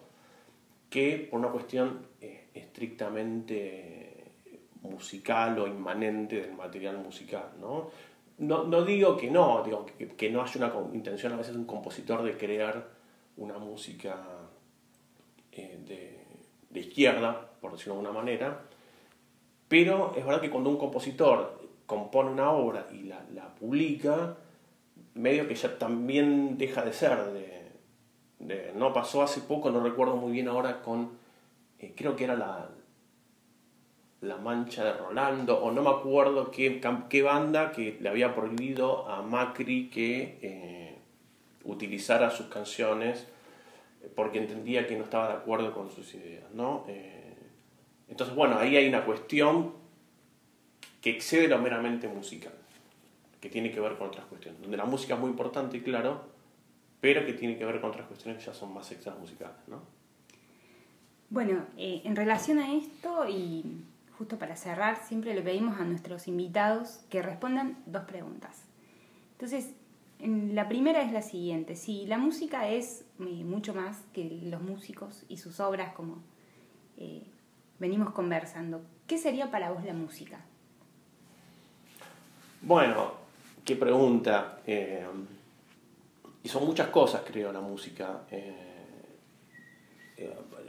que 0.89 1.27
por 1.29 1.39
una 1.39 1.49
cuestión 1.49 2.05
eh, 2.21 2.45
estrictamente 2.53 4.31
musical 4.81 5.57
o 5.59 5.67
inmanente 5.67 6.41
del 6.41 6.53
material 6.53 6.97
musical. 6.99 7.49
¿no? 7.59 7.89
No, 8.37 8.65
no 8.65 8.83
digo 8.83 9.15
que 9.15 9.31
no, 9.31 9.63
digo 9.63 9.85
que, 9.85 10.09
que, 10.09 10.29
no 10.29 10.41
haya 10.41 10.57
una 10.57 10.95
intención 10.95 11.31
a 11.33 11.37
veces 11.37 11.53
de 11.53 11.59
un 11.59 11.65
compositor 11.65 12.21
de 12.21 12.37
crear 12.37 12.89
una 13.37 13.57
música 13.57 14.17
eh, 15.53 15.79
de, 15.87 16.25
de, 16.69 16.79
izquierda, 16.79 17.49
por 17.61 17.71
decirlo 17.71 17.93
de 17.93 17.99
alguna 17.99 18.19
manera, 18.19 18.61
pero 19.69 20.13
es 20.17 20.25
verdad 20.25 20.41
que 20.41 20.49
cuando 20.49 20.69
un 20.69 20.77
compositor 20.77 21.61
compone 21.85 22.29
una 22.29 22.51
obra 22.51 22.87
y 22.91 23.03
la, 23.03 23.23
la 23.33 23.55
publica, 23.55 24.35
medio 25.13 25.47
que 25.47 25.55
ya 25.55 25.77
también 25.77 26.57
deja 26.57 26.83
de 26.83 26.93
ser 26.93 27.17
de, 28.39 28.73
no 28.75 28.93
pasó 28.93 29.23
hace 29.23 29.41
poco, 29.41 29.71
no 29.71 29.81
recuerdo 29.81 30.17
muy 30.17 30.33
bien 30.33 30.49
ahora 30.49 30.81
con, 30.81 31.11
eh, 31.79 31.93
creo 31.95 32.15
que 32.15 32.25
era 32.25 32.35
la, 32.35 32.69
la 34.25 34.38
Mancha 34.38 34.83
de 34.83 34.93
Rolando, 34.93 35.57
o 35.59 35.71
no 35.71 35.81
me 35.81 35.89
acuerdo 35.89 36.51
qué, 36.51 36.81
qué 37.09 37.21
banda 37.21 37.71
que 37.71 37.97
le 37.99 38.09
había 38.09 38.35
prohibido 38.35 39.09
a 39.09 39.21
Macri 39.21 39.89
que 39.89 40.39
eh, 40.41 40.97
utilizara 41.63 42.29
sus 42.29 42.47
canciones 42.47 43.27
porque 44.15 44.39
entendía 44.39 44.85
que 44.88 44.97
no 44.97 45.03
estaba 45.03 45.29
de 45.29 45.33
acuerdo 45.35 45.73
con 45.73 45.89
sus 45.89 46.13
ideas, 46.13 46.51
¿no? 46.53 46.85
Eh, 46.88 47.33
entonces, 48.07 48.35
bueno, 48.35 48.57
ahí 48.57 48.75
hay 48.77 48.88
una 48.88 49.03
cuestión 49.03 49.73
que 51.01 51.09
excede 51.09 51.47
lo 51.47 51.57
meramente 51.59 52.07
musical, 52.07 52.53
que 53.41 53.49
tiene 53.49 53.71
que 53.71 53.79
ver 53.79 53.97
con 53.97 54.07
otras 54.09 54.25
cuestiones, 54.25 54.61
donde 54.61 54.77
la 54.77 54.85
música 54.85 55.15
es 55.15 55.19
muy 55.19 55.29
importante, 55.29 55.81
claro, 55.81 56.23
pero 57.01 57.25
que 57.25 57.33
tiene 57.33 57.57
que 57.57 57.65
ver 57.65 57.81
con 57.81 57.91
otras 57.91 58.07
cuestiones 58.07 58.39
que 58.39 58.45
ya 58.45 58.53
son 58.53 58.73
más 58.73 58.91
extras 58.91 59.17
musicales, 59.17 59.57
¿no? 59.67 59.81
Bueno, 61.29 61.65
eh, 61.77 62.01
en 62.05 62.15
relación 62.15 62.59
a 62.59 62.73
esto 62.73 63.27
y 63.27 63.63
justo 64.17 64.38
para 64.38 64.56
cerrar, 64.56 64.97
siempre 65.06 65.34
le 65.34 65.41
pedimos 65.41 65.80
a 65.80 65.84
nuestros 65.84 66.28
invitados 66.28 67.01
que 67.10 67.21
respondan 67.21 67.78
dos 67.86 68.04
preguntas. 68.04 68.63
Entonces, 69.34 69.71
la 70.19 70.67
primera 70.69 71.01
es 71.01 71.12
la 71.12 71.21
siguiente, 71.21 71.75
si 71.75 72.06
la 72.06 72.17
música 72.17 72.69
es 72.69 73.06
eh, 73.19 73.43
mucho 73.43 73.73
más 73.73 74.01
que 74.13 74.39
los 74.43 74.62
músicos 74.62 75.25
y 75.28 75.38
sus 75.38 75.60
obras 75.60 75.93
como 75.93 76.23
eh, 76.97 77.23
venimos 77.80 78.12
conversando, 78.12 78.82
¿qué 79.08 79.17
sería 79.17 79.51
para 79.51 79.71
vos 79.71 79.84
la 79.84 79.93
música? 79.93 80.39
Bueno, 82.62 83.12
qué 83.65 83.75
pregunta. 83.75 84.60
Eh, 84.65 85.06
y 86.41 86.47
son 86.47 86.65
muchas 86.65 86.88
cosas, 86.88 87.23
creo, 87.25 87.51
la 87.51 87.62
música. 87.62 88.21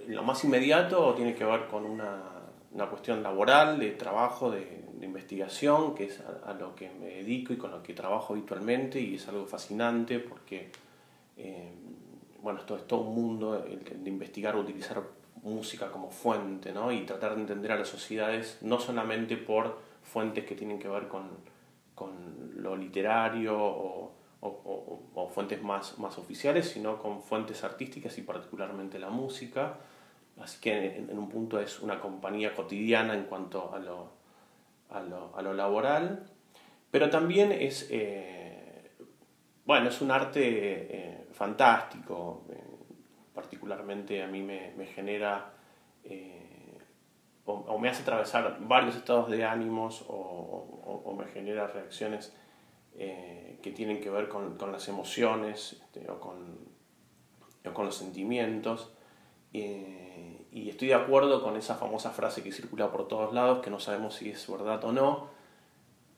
lo 0.08 0.22
más 0.22 0.42
inmediato 0.44 1.14
tiene 1.14 1.34
que 1.34 1.44
ver 1.44 1.66
con 1.66 1.84
una 1.84 2.35
una 2.76 2.90
cuestión 2.90 3.22
laboral, 3.22 3.78
de 3.78 3.92
trabajo, 3.92 4.50
de, 4.50 4.84
investigación, 5.00 5.94
que 5.94 6.04
es 6.04 6.20
a, 6.20 6.52
lo 6.54 6.74
que 6.74 6.90
me 6.90 7.06
dedico 7.06 7.52
y 7.52 7.56
con 7.56 7.70
lo 7.70 7.82
que 7.82 7.92
trabajo 7.94 8.32
habitualmente 8.32 8.98
y 9.00 9.16
es 9.16 9.28
algo 9.28 9.46
fascinante 9.46 10.18
porque, 10.18 10.70
eh, 11.36 11.70
bueno, 12.42 12.60
esto 12.60 12.76
es 12.76 12.86
todo 12.86 13.00
un 13.00 13.14
mundo 13.14 13.52
de 13.62 14.10
investigar, 14.10 14.56
utilizar 14.56 15.02
música 15.42 15.90
como 15.90 16.10
fuente, 16.10 16.72
¿no? 16.72 16.90
Y 16.90 17.02
tratar 17.02 17.34
de 17.34 17.42
entender 17.42 17.72
a 17.72 17.76
las 17.76 17.88
sociedades 17.88 18.58
no 18.62 18.80
solamente 18.80 19.36
por 19.36 19.78
fuentes 20.02 20.44
que 20.44 20.54
tienen 20.54 20.78
que 20.78 20.88
ver 20.88 21.08
con, 21.08 21.28
con 21.94 22.52
lo 22.56 22.74
literario 22.74 23.56
o, 23.56 24.12
o, 24.40 25.00
o, 25.14 25.28
fuentes 25.28 25.62
más, 25.62 25.98
más 25.98 26.18
oficiales, 26.18 26.68
sino 26.68 26.98
con 26.98 27.22
fuentes 27.22 27.64
artísticas 27.64 28.16
y 28.18 28.22
particularmente 28.22 28.98
la 28.98 29.10
música. 29.10 29.78
Así 30.40 30.60
que 30.60 30.96
en, 30.96 31.18
un 31.18 31.28
punto 31.28 31.58
es 31.58 31.80
una 31.80 31.98
compañía 31.98 32.54
cotidiana 32.54 33.14
en 33.14 33.24
cuanto 33.24 33.74
a 33.74 33.78
lo, 33.78 34.10
a 34.90 35.00
lo, 35.00 35.34
a 35.36 35.42
lo 35.42 35.54
laboral, 35.54 36.30
pero 36.90 37.10
también 37.10 37.52
es, 37.52 37.88
eh, 37.90 38.90
bueno, 39.64 39.88
es 39.88 40.00
un 40.00 40.10
arte 40.10 40.40
eh, 40.42 41.26
fantástico, 41.32 42.46
eh, 42.50 42.62
particularmente 43.34 44.22
a 44.22 44.26
mí 44.26 44.42
me, 44.42 44.72
me 44.76 44.86
genera 44.86 45.52
o, 47.44 47.52
o, 47.52 47.78
me 47.78 47.88
hace 47.88 48.02
atravesar 48.02 48.58
varios 48.60 48.96
estados 48.96 49.30
de 49.30 49.44
ánimos 49.44 50.04
o, 50.08 51.02
o 51.04 51.14
me 51.14 51.26
genera 51.26 51.66
reacciones 51.66 52.34
que 52.94 53.72
tienen 53.74 54.00
que 54.00 54.08
ver 54.08 54.28
con, 54.28 54.56
con 54.56 54.72
las 54.72 54.88
emociones 54.88 55.74
este, 55.82 56.10
o, 56.10 56.18
con, 56.18 56.58
con 57.74 57.84
los 57.84 57.96
sentimientos 57.96 58.95
y 60.56 60.70
estoy 60.70 60.88
de 60.88 60.94
acuerdo 60.94 61.42
con 61.42 61.56
esa 61.56 61.74
famosa 61.74 62.12
frase 62.12 62.42
que 62.42 62.50
circula 62.50 62.90
por 62.90 63.08
todos 63.08 63.34
lados, 63.34 63.62
que 63.62 63.70
no 63.70 63.78
sabemos 63.78 64.14
si 64.14 64.30
es 64.30 64.50
verdad 64.50 64.82
o 64.84 64.92
no, 64.92 65.28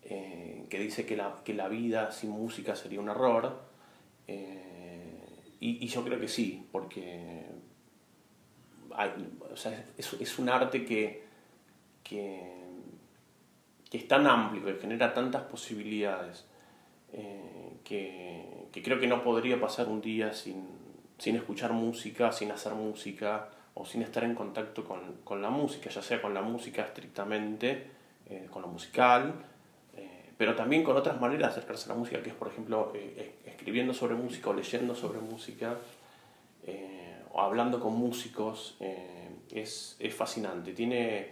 eh, 0.02 0.64
que 0.70 0.78
dice 0.78 1.04
que 1.04 1.16
la, 1.16 1.40
que 1.44 1.54
la, 1.54 1.66
vida 1.68 2.12
sin 2.12 2.30
música 2.30 2.76
sería 2.76 3.00
un 3.00 3.08
error. 3.08 3.60
Eh, 4.26 5.56
y, 5.60 5.86
yo 5.88 6.04
creo 6.04 6.20
que 6.20 6.28
sí, 6.28 6.68
porque 6.70 7.46
es, 9.96 10.38
un 10.38 10.48
arte 10.48 10.84
que, 10.84 11.24
que, 12.04 12.64
es 13.90 14.06
tan 14.06 14.26
amplio, 14.28 14.64
que 14.64 14.74
genera 14.74 15.12
tantas 15.12 15.42
posibilidades, 15.42 16.46
eh, 17.12 17.78
que 17.82 18.82
creo 18.84 19.00
que 19.00 19.08
no 19.08 19.24
podría 19.24 19.60
pasar 19.60 19.88
un 19.88 20.00
día 20.00 20.32
sin, 20.32 20.77
sin 21.18 21.36
escuchar 21.36 21.72
música, 21.72 22.32
sin 22.32 22.50
hacer 22.52 22.74
música 22.74 23.48
o 23.74 23.84
sin 23.84 24.02
estar 24.02 24.24
en 24.24 24.34
contacto 24.34 24.84
con, 24.84 25.18
con 25.24 25.42
la 25.42 25.50
música, 25.50 25.90
ya 25.90 26.02
sea 26.02 26.22
con 26.22 26.32
la 26.32 26.42
música 26.42 26.82
estrictamente, 26.82 27.98
eh, 28.30 28.46
con 28.50 28.60
lo 28.62 28.68
musical, 28.68 29.34
eh, 29.96 30.30
pero 30.36 30.54
también 30.54 30.84
con 30.84 30.96
otras 30.96 31.20
maneras 31.20 31.54
de 31.54 31.60
acercarse 31.60 31.86
a 31.86 31.94
la 31.94 31.98
música, 31.98 32.22
que 32.22 32.28
es, 32.28 32.34
por 32.34 32.48
ejemplo, 32.48 32.92
eh, 32.94 33.36
escribiendo 33.46 33.94
sobre 33.94 34.14
música 34.14 34.50
o 34.50 34.52
leyendo 34.54 34.94
sobre 34.94 35.18
música, 35.20 35.76
o 37.32 37.40
hablando 37.40 37.80
con 37.80 37.94
músicos, 37.94 38.76
es, 39.50 39.96
es, 39.98 40.14
fascinante. 40.14 40.74
Tiene, 40.74 41.28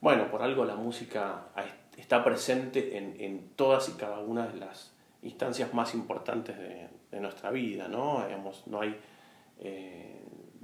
bueno, 0.00 0.30
por 0.30 0.42
algo 0.42 0.64
la 0.64 0.76
música 0.76 1.48
está 1.98 2.24
presente 2.24 2.96
en, 2.96 3.16
en, 3.20 3.50
todas 3.56 3.90
y 3.90 3.92
cada 3.92 4.20
una 4.20 4.46
de 4.46 4.58
las 4.58 4.92
instancias 5.22 5.74
más 5.74 5.92
importantes 5.92 6.56
de, 6.56 6.88
de 7.10 7.20
nuestra 7.20 7.50
vida, 7.50 7.88
¿no? 7.88 8.24
Digamos, 8.26 8.66
no 8.66 8.80
hay 8.80 8.98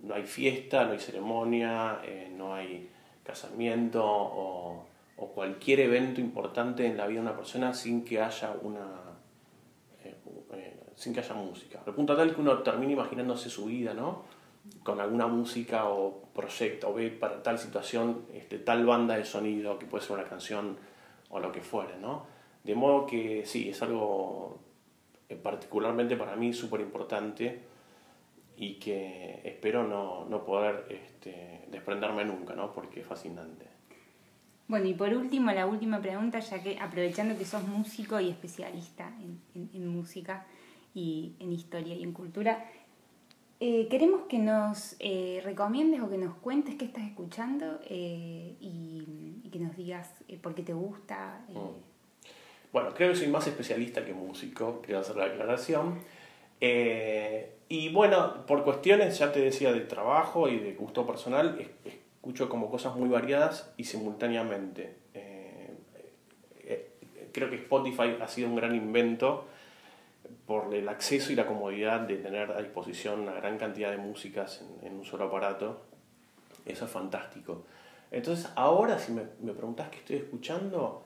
no 0.06 0.14
hay 0.14 0.24
fiesta, 0.24 0.84
no 0.84 0.92
hay 0.92 0.98
ceremonia, 0.98 2.00
eh, 2.04 2.32
no 2.34 2.54
hay 2.54 2.88
casamiento 3.22 4.02
o, 4.04 4.86
cualquier 5.34 5.80
evento 5.80 6.20
importante 6.22 6.86
en 6.86 6.96
la 6.96 7.06
vida 7.06 7.20
de 7.20 7.26
una 7.26 7.36
persona 7.36 7.74
sin 7.74 8.04
que 8.04 8.22
haya 8.22 8.54
una 8.62 8.86
eh, 10.02 10.14
eh, 10.54 10.80
sin 10.94 11.12
que 11.12 11.20
haya 11.20 11.34
música. 11.34 11.82
Al 11.86 11.94
punto 11.94 12.16
tal 12.16 12.34
que 12.34 12.40
uno 12.40 12.62
termina 12.62 12.92
imaginándose 12.92 13.50
su 13.50 13.66
vida, 13.66 13.92
¿no? 13.92 14.22
Con 14.82 14.98
alguna 14.98 15.26
música 15.26 15.90
o 15.90 16.22
proyecto, 16.34 16.88
o 16.88 16.94
ve 16.94 17.10
para 17.10 17.42
tal 17.42 17.58
situación, 17.58 18.24
este, 18.32 18.58
tal 18.58 18.86
banda 18.86 19.16
de 19.18 19.26
sonido, 19.26 19.78
que 19.78 19.84
puede 19.84 20.04
ser 20.04 20.16
una 20.16 20.24
canción 20.24 20.78
o 21.28 21.38
lo 21.38 21.52
que 21.52 21.60
fuere, 21.60 21.98
¿no? 21.98 22.24
De 22.64 22.74
modo 22.74 23.04
que 23.04 23.44
sí, 23.44 23.68
es 23.68 23.82
algo 23.82 24.58
particularmente 25.42 26.16
para 26.16 26.34
mí 26.36 26.54
súper 26.54 26.80
importante 26.80 27.75
y 28.56 28.74
que 28.74 29.40
espero 29.44 29.86
no, 29.86 30.24
no 30.26 30.44
poder 30.44 30.86
este, 30.88 31.66
desprenderme 31.70 32.24
nunca, 32.24 32.54
¿no? 32.54 32.72
porque 32.72 33.00
es 33.00 33.06
fascinante. 33.06 33.66
Bueno, 34.68 34.86
y 34.86 34.94
por 34.94 35.12
último, 35.14 35.52
la 35.52 35.66
última 35.66 36.00
pregunta, 36.00 36.40
ya 36.40 36.62
que 36.62 36.78
aprovechando 36.80 37.38
que 37.38 37.44
sos 37.44 37.62
músico 37.68 38.18
y 38.18 38.30
especialista 38.30 39.12
en, 39.20 39.70
en, 39.72 39.86
música 39.86 40.44
y 40.92 41.34
en 41.38 41.52
historia 41.52 41.94
y 41.94 42.02
en 42.02 42.12
cultura, 42.12 42.64
eh, 43.60 43.86
queremos 43.88 44.22
que 44.28 44.38
nos 44.38 44.96
eh, 44.98 45.40
recomiendes 45.44 46.00
o 46.00 46.10
que 46.10 46.18
nos 46.18 46.34
cuentes 46.38 46.74
qué 46.74 46.86
estás 46.86 47.04
escuchando 47.04 47.78
eh, 47.84 48.56
y, 48.60 49.40
y, 49.44 49.48
que 49.50 49.60
nos 49.60 49.76
digas 49.76 50.10
eh, 50.26 50.36
por 50.36 50.54
qué 50.54 50.62
te 50.62 50.72
gusta. 50.72 51.44
Mm. 51.48 51.86
Bueno, 52.72 52.92
creo 52.92 53.10
que 53.10 53.16
soy 53.16 53.28
más 53.28 53.46
especialista 53.46 54.04
que 54.04 54.12
músico, 54.12 54.82
quiero 54.84 55.00
hacer 55.00 55.16
la 55.16 55.26
aclaración. 55.26 56.00
Eh, 56.60 57.52
y 57.68 57.88
bueno, 57.92 58.46
por 58.46 58.64
cuestiones, 58.64 59.18
ya 59.18 59.32
te 59.32 59.40
decía, 59.40 59.72
de 59.72 59.80
trabajo 59.80 60.48
y 60.48 60.58
de 60.58 60.74
gusto 60.74 61.06
personal, 61.06 61.58
escucho 61.84 62.48
como 62.48 62.70
cosas 62.70 62.94
muy 62.94 63.08
variadas 63.08 63.72
y 63.76 63.84
simultáneamente. 63.84 64.96
Eh, 65.14 65.70
eh, 66.64 66.90
creo 67.32 67.50
que 67.50 67.56
Spotify 67.56 68.16
ha 68.20 68.28
sido 68.28 68.48
un 68.48 68.56
gran 68.56 68.74
invento 68.74 69.46
por 70.46 70.72
el 70.72 70.88
acceso 70.88 71.32
y 71.32 71.34
la 71.34 71.46
comodidad 71.46 72.00
de 72.00 72.16
tener 72.18 72.52
a 72.52 72.62
disposición 72.62 73.20
una 73.20 73.34
gran 73.34 73.58
cantidad 73.58 73.90
de 73.90 73.96
músicas 73.96 74.64
en, 74.82 74.92
un 74.94 75.04
solo 75.04 75.24
aparato. 75.24 75.82
Eso 76.64 76.84
es 76.84 76.90
fantástico. 76.90 77.64
Entonces, 78.12 78.48
ahora 78.54 78.98
si 79.00 79.12
me, 79.12 79.22
me 79.40 79.52
preguntas 79.52 79.88
qué 79.90 79.98
estoy 79.98 80.16
escuchando, 80.16 81.05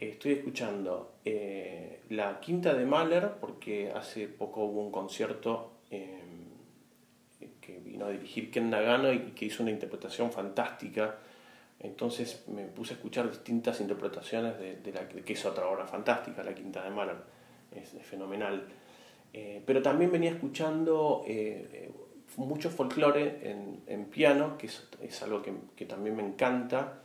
estoy 0.00 0.32
escuchando 0.32 1.16
eh, 1.24 2.00
la 2.10 2.40
quinta 2.40 2.74
de 2.74 2.84
Mahler, 2.84 3.32
porque 3.40 3.90
hace 3.92 4.28
poco 4.28 4.64
hubo 4.64 4.82
un 4.82 4.92
concierto 4.92 5.78
eh, 5.90 6.20
que 7.60 7.78
vino 7.78 8.06
a 8.06 8.10
dirigir 8.10 8.50
Ken 8.50 8.70
Nagano 8.70 9.12
y 9.12 9.32
que 9.32 9.46
hizo 9.46 9.62
una 9.62 9.72
interpretación 9.72 10.30
fantástica. 10.30 11.18
Entonces 11.80 12.44
me 12.48 12.64
puse 12.64 12.94
a 12.94 12.96
escuchar 12.96 13.28
distintas 13.28 13.80
interpretaciones 13.80 14.58
de, 14.58 14.92
la 14.92 15.08
que 15.08 15.32
es 15.32 15.44
otra 15.44 15.68
obra 15.68 15.86
fantástica, 15.86 16.42
la 16.42 16.54
quinta 16.54 16.82
de 16.82 16.90
Mahler, 16.90 17.16
es, 17.72 17.90
fenomenal. 18.02 18.66
Eh, 19.32 19.62
pero 19.66 19.82
también 19.82 20.10
venía 20.10 20.30
escuchando 20.30 21.24
mucho 22.36 22.70
folclore 22.70 23.40
en, 23.86 24.04
piano, 24.06 24.58
que 24.58 24.66
es, 24.66 25.22
algo 25.22 25.42
que, 25.42 25.84
también 25.84 26.16
me 26.16 26.22
encanta. 26.22 27.00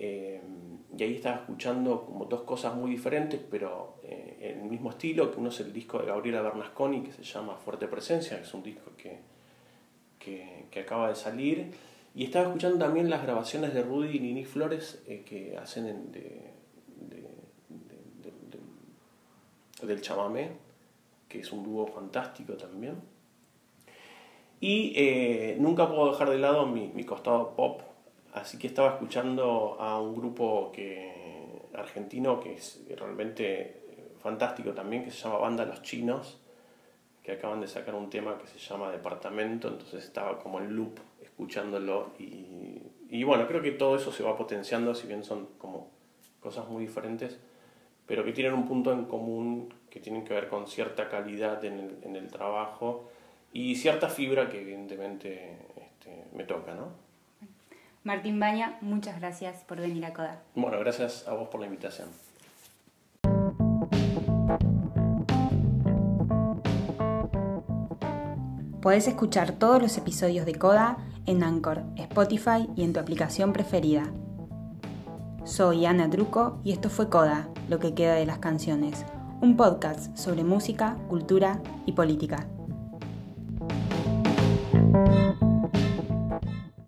Y 0.00 1.02
ahí 1.02 1.14
estaba 1.14 1.36
escuchando 1.36 2.04
como 2.04 2.24
dos 2.24 2.42
cosas 2.42 2.74
muy 2.74 2.90
diferentes, 2.90 3.40
pero 3.50 4.00
eh, 4.02 4.38
en 4.40 4.62
el 4.62 4.68
mismo 4.68 4.90
estilo, 4.90 5.30
que 5.30 5.38
uno 5.38 5.50
es 5.50 5.60
el 5.60 5.72
disco 5.72 5.98
de 5.98 6.06
Gabriela 6.06 6.42
Bernasconi, 6.42 7.02
que 7.02 7.12
se 7.12 7.22
llama 7.22 7.56
Fuerte 7.56 7.86
Presencia, 7.86 8.36
que 8.36 8.42
es 8.42 8.54
un 8.54 8.62
disco 8.62 8.90
que, 8.96 9.20
que, 10.18 10.80
acaba 10.80 11.08
de 11.08 11.14
salir. 11.14 11.70
Y 12.14 12.24
estaba 12.24 12.46
escuchando 12.46 12.78
también 12.78 13.08
las 13.08 13.22
grabaciones 13.22 13.72
de 13.72 13.82
Rudy 13.82 14.16
y 14.16 14.20
Nini 14.20 14.44
Flores 14.44 15.02
eh, 15.06 15.22
que 15.24 15.56
hacen 15.56 15.86
en, 15.86 16.12
de, 16.12 16.50
del 19.82 20.00
chamamé, 20.02 20.50
que 21.28 21.40
es 21.40 21.52
un 21.52 21.62
dúo 21.62 21.86
fantástico 21.86 22.54
también. 22.54 22.96
Y 24.60 24.92
eh, 24.96 25.56
nunca 25.58 25.88
puedo 25.88 26.10
dejar 26.10 26.30
de 26.30 26.38
lado 26.38 26.66
mi, 26.66 26.88
mi 26.88 27.04
costado 27.04 27.54
pop, 27.54 27.80
Así 28.32 28.58
que 28.58 28.68
estaba 28.68 28.90
escuchando 28.90 29.76
a 29.80 30.00
un 30.00 30.14
grupo 30.14 30.70
que, 30.72 31.62
argentino 31.74 32.40
que 32.40 32.54
es 32.54 32.80
realmente 32.96 33.80
fantástico 34.20 34.72
también, 34.72 35.04
que 35.04 35.10
se 35.10 35.22
llama 35.22 35.38
Banda 35.38 35.64
Los 35.64 35.82
Chinos, 35.82 36.38
que 37.22 37.32
acaban 37.32 37.60
de 37.60 37.66
sacar 37.66 37.94
un 37.94 38.08
tema 38.08 38.38
que 38.38 38.46
se 38.46 38.58
llama 38.58 38.90
Departamento, 38.90 39.68
entonces 39.68 40.04
estaba 40.04 40.38
como 40.38 40.60
en 40.60 40.74
loop 40.74 40.98
escuchándolo 41.20 42.12
y, 42.18 43.24
bueno, 43.24 43.46
creo 43.46 43.62
que 43.62 43.72
todo 43.72 43.96
eso 43.96 44.12
se 44.12 44.22
va 44.22 44.36
potenciando, 44.36 44.94
si 44.94 45.06
bien 45.06 45.24
son 45.24 45.48
como 45.58 45.90
cosas 46.40 46.68
muy 46.68 46.86
diferentes, 46.86 47.38
pero 48.06 48.24
que 48.24 48.32
tienen 48.32 48.54
un 48.54 48.66
punto 48.66 48.92
en 48.92 49.04
común 49.04 49.74
que 49.90 50.00
tienen 50.00 50.24
que 50.24 50.34
ver 50.34 50.48
con 50.48 50.68
cierta 50.68 51.08
calidad 51.08 51.64
en 51.64 51.78
el, 51.78 51.98
en 52.02 52.16
el 52.16 52.28
trabajo 52.28 53.10
y 53.52 53.76
cierta 53.76 54.08
fibra 54.08 54.48
que 54.48 54.60
evidentemente 54.60 55.58
este, 55.76 56.24
me 56.32 56.44
toca, 56.44 56.74
¿no? 56.74 57.09
Martín 58.02 58.40
Baña, 58.40 58.78
muchas 58.80 59.20
gracias 59.20 59.62
por 59.64 59.78
venir 59.78 60.04
a 60.06 60.14
CODA. 60.14 60.40
Bueno, 60.54 60.78
gracias 60.78 61.28
a 61.28 61.34
vos 61.34 61.48
por 61.48 61.60
la 61.60 61.66
invitación. 61.66 62.08
Podés 68.80 69.06
escuchar 69.06 69.52
todos 69.52 69.82
los 69.82 69.98
episodios 69.98 70.46
de 70.46 70.54
Coda 70.54 70.96
en 71.26 71.42
Anchor, 71.42 71.82
Spotify 71.96 72.66
y 72.74 72.84
en 72.84 72.94
tu 72.94 73.00
aplicación 73.00 73.52
preferida. 73.52 74.10
Soy 75.44 75.84
Ana 75.84 76.08
Truco 76.08 76.60
y 76.64 76.72
esto 76.72 76.88
fue 76.88 77.10
Coda, 77.10 77.48
lo 77.68 77.78
que 77.78 77.94
queda 77.94 78.14
de 78.14 78.24
las 78.24 78.38
canciones, 78.38 79.04
un 79.42 79.58
podcast 79.58 80.16
sobre 80.16 80.44
música, 80.44 80.96
cultura 81.08 81.60
y 81.84 81.92
política. 81.92 82.46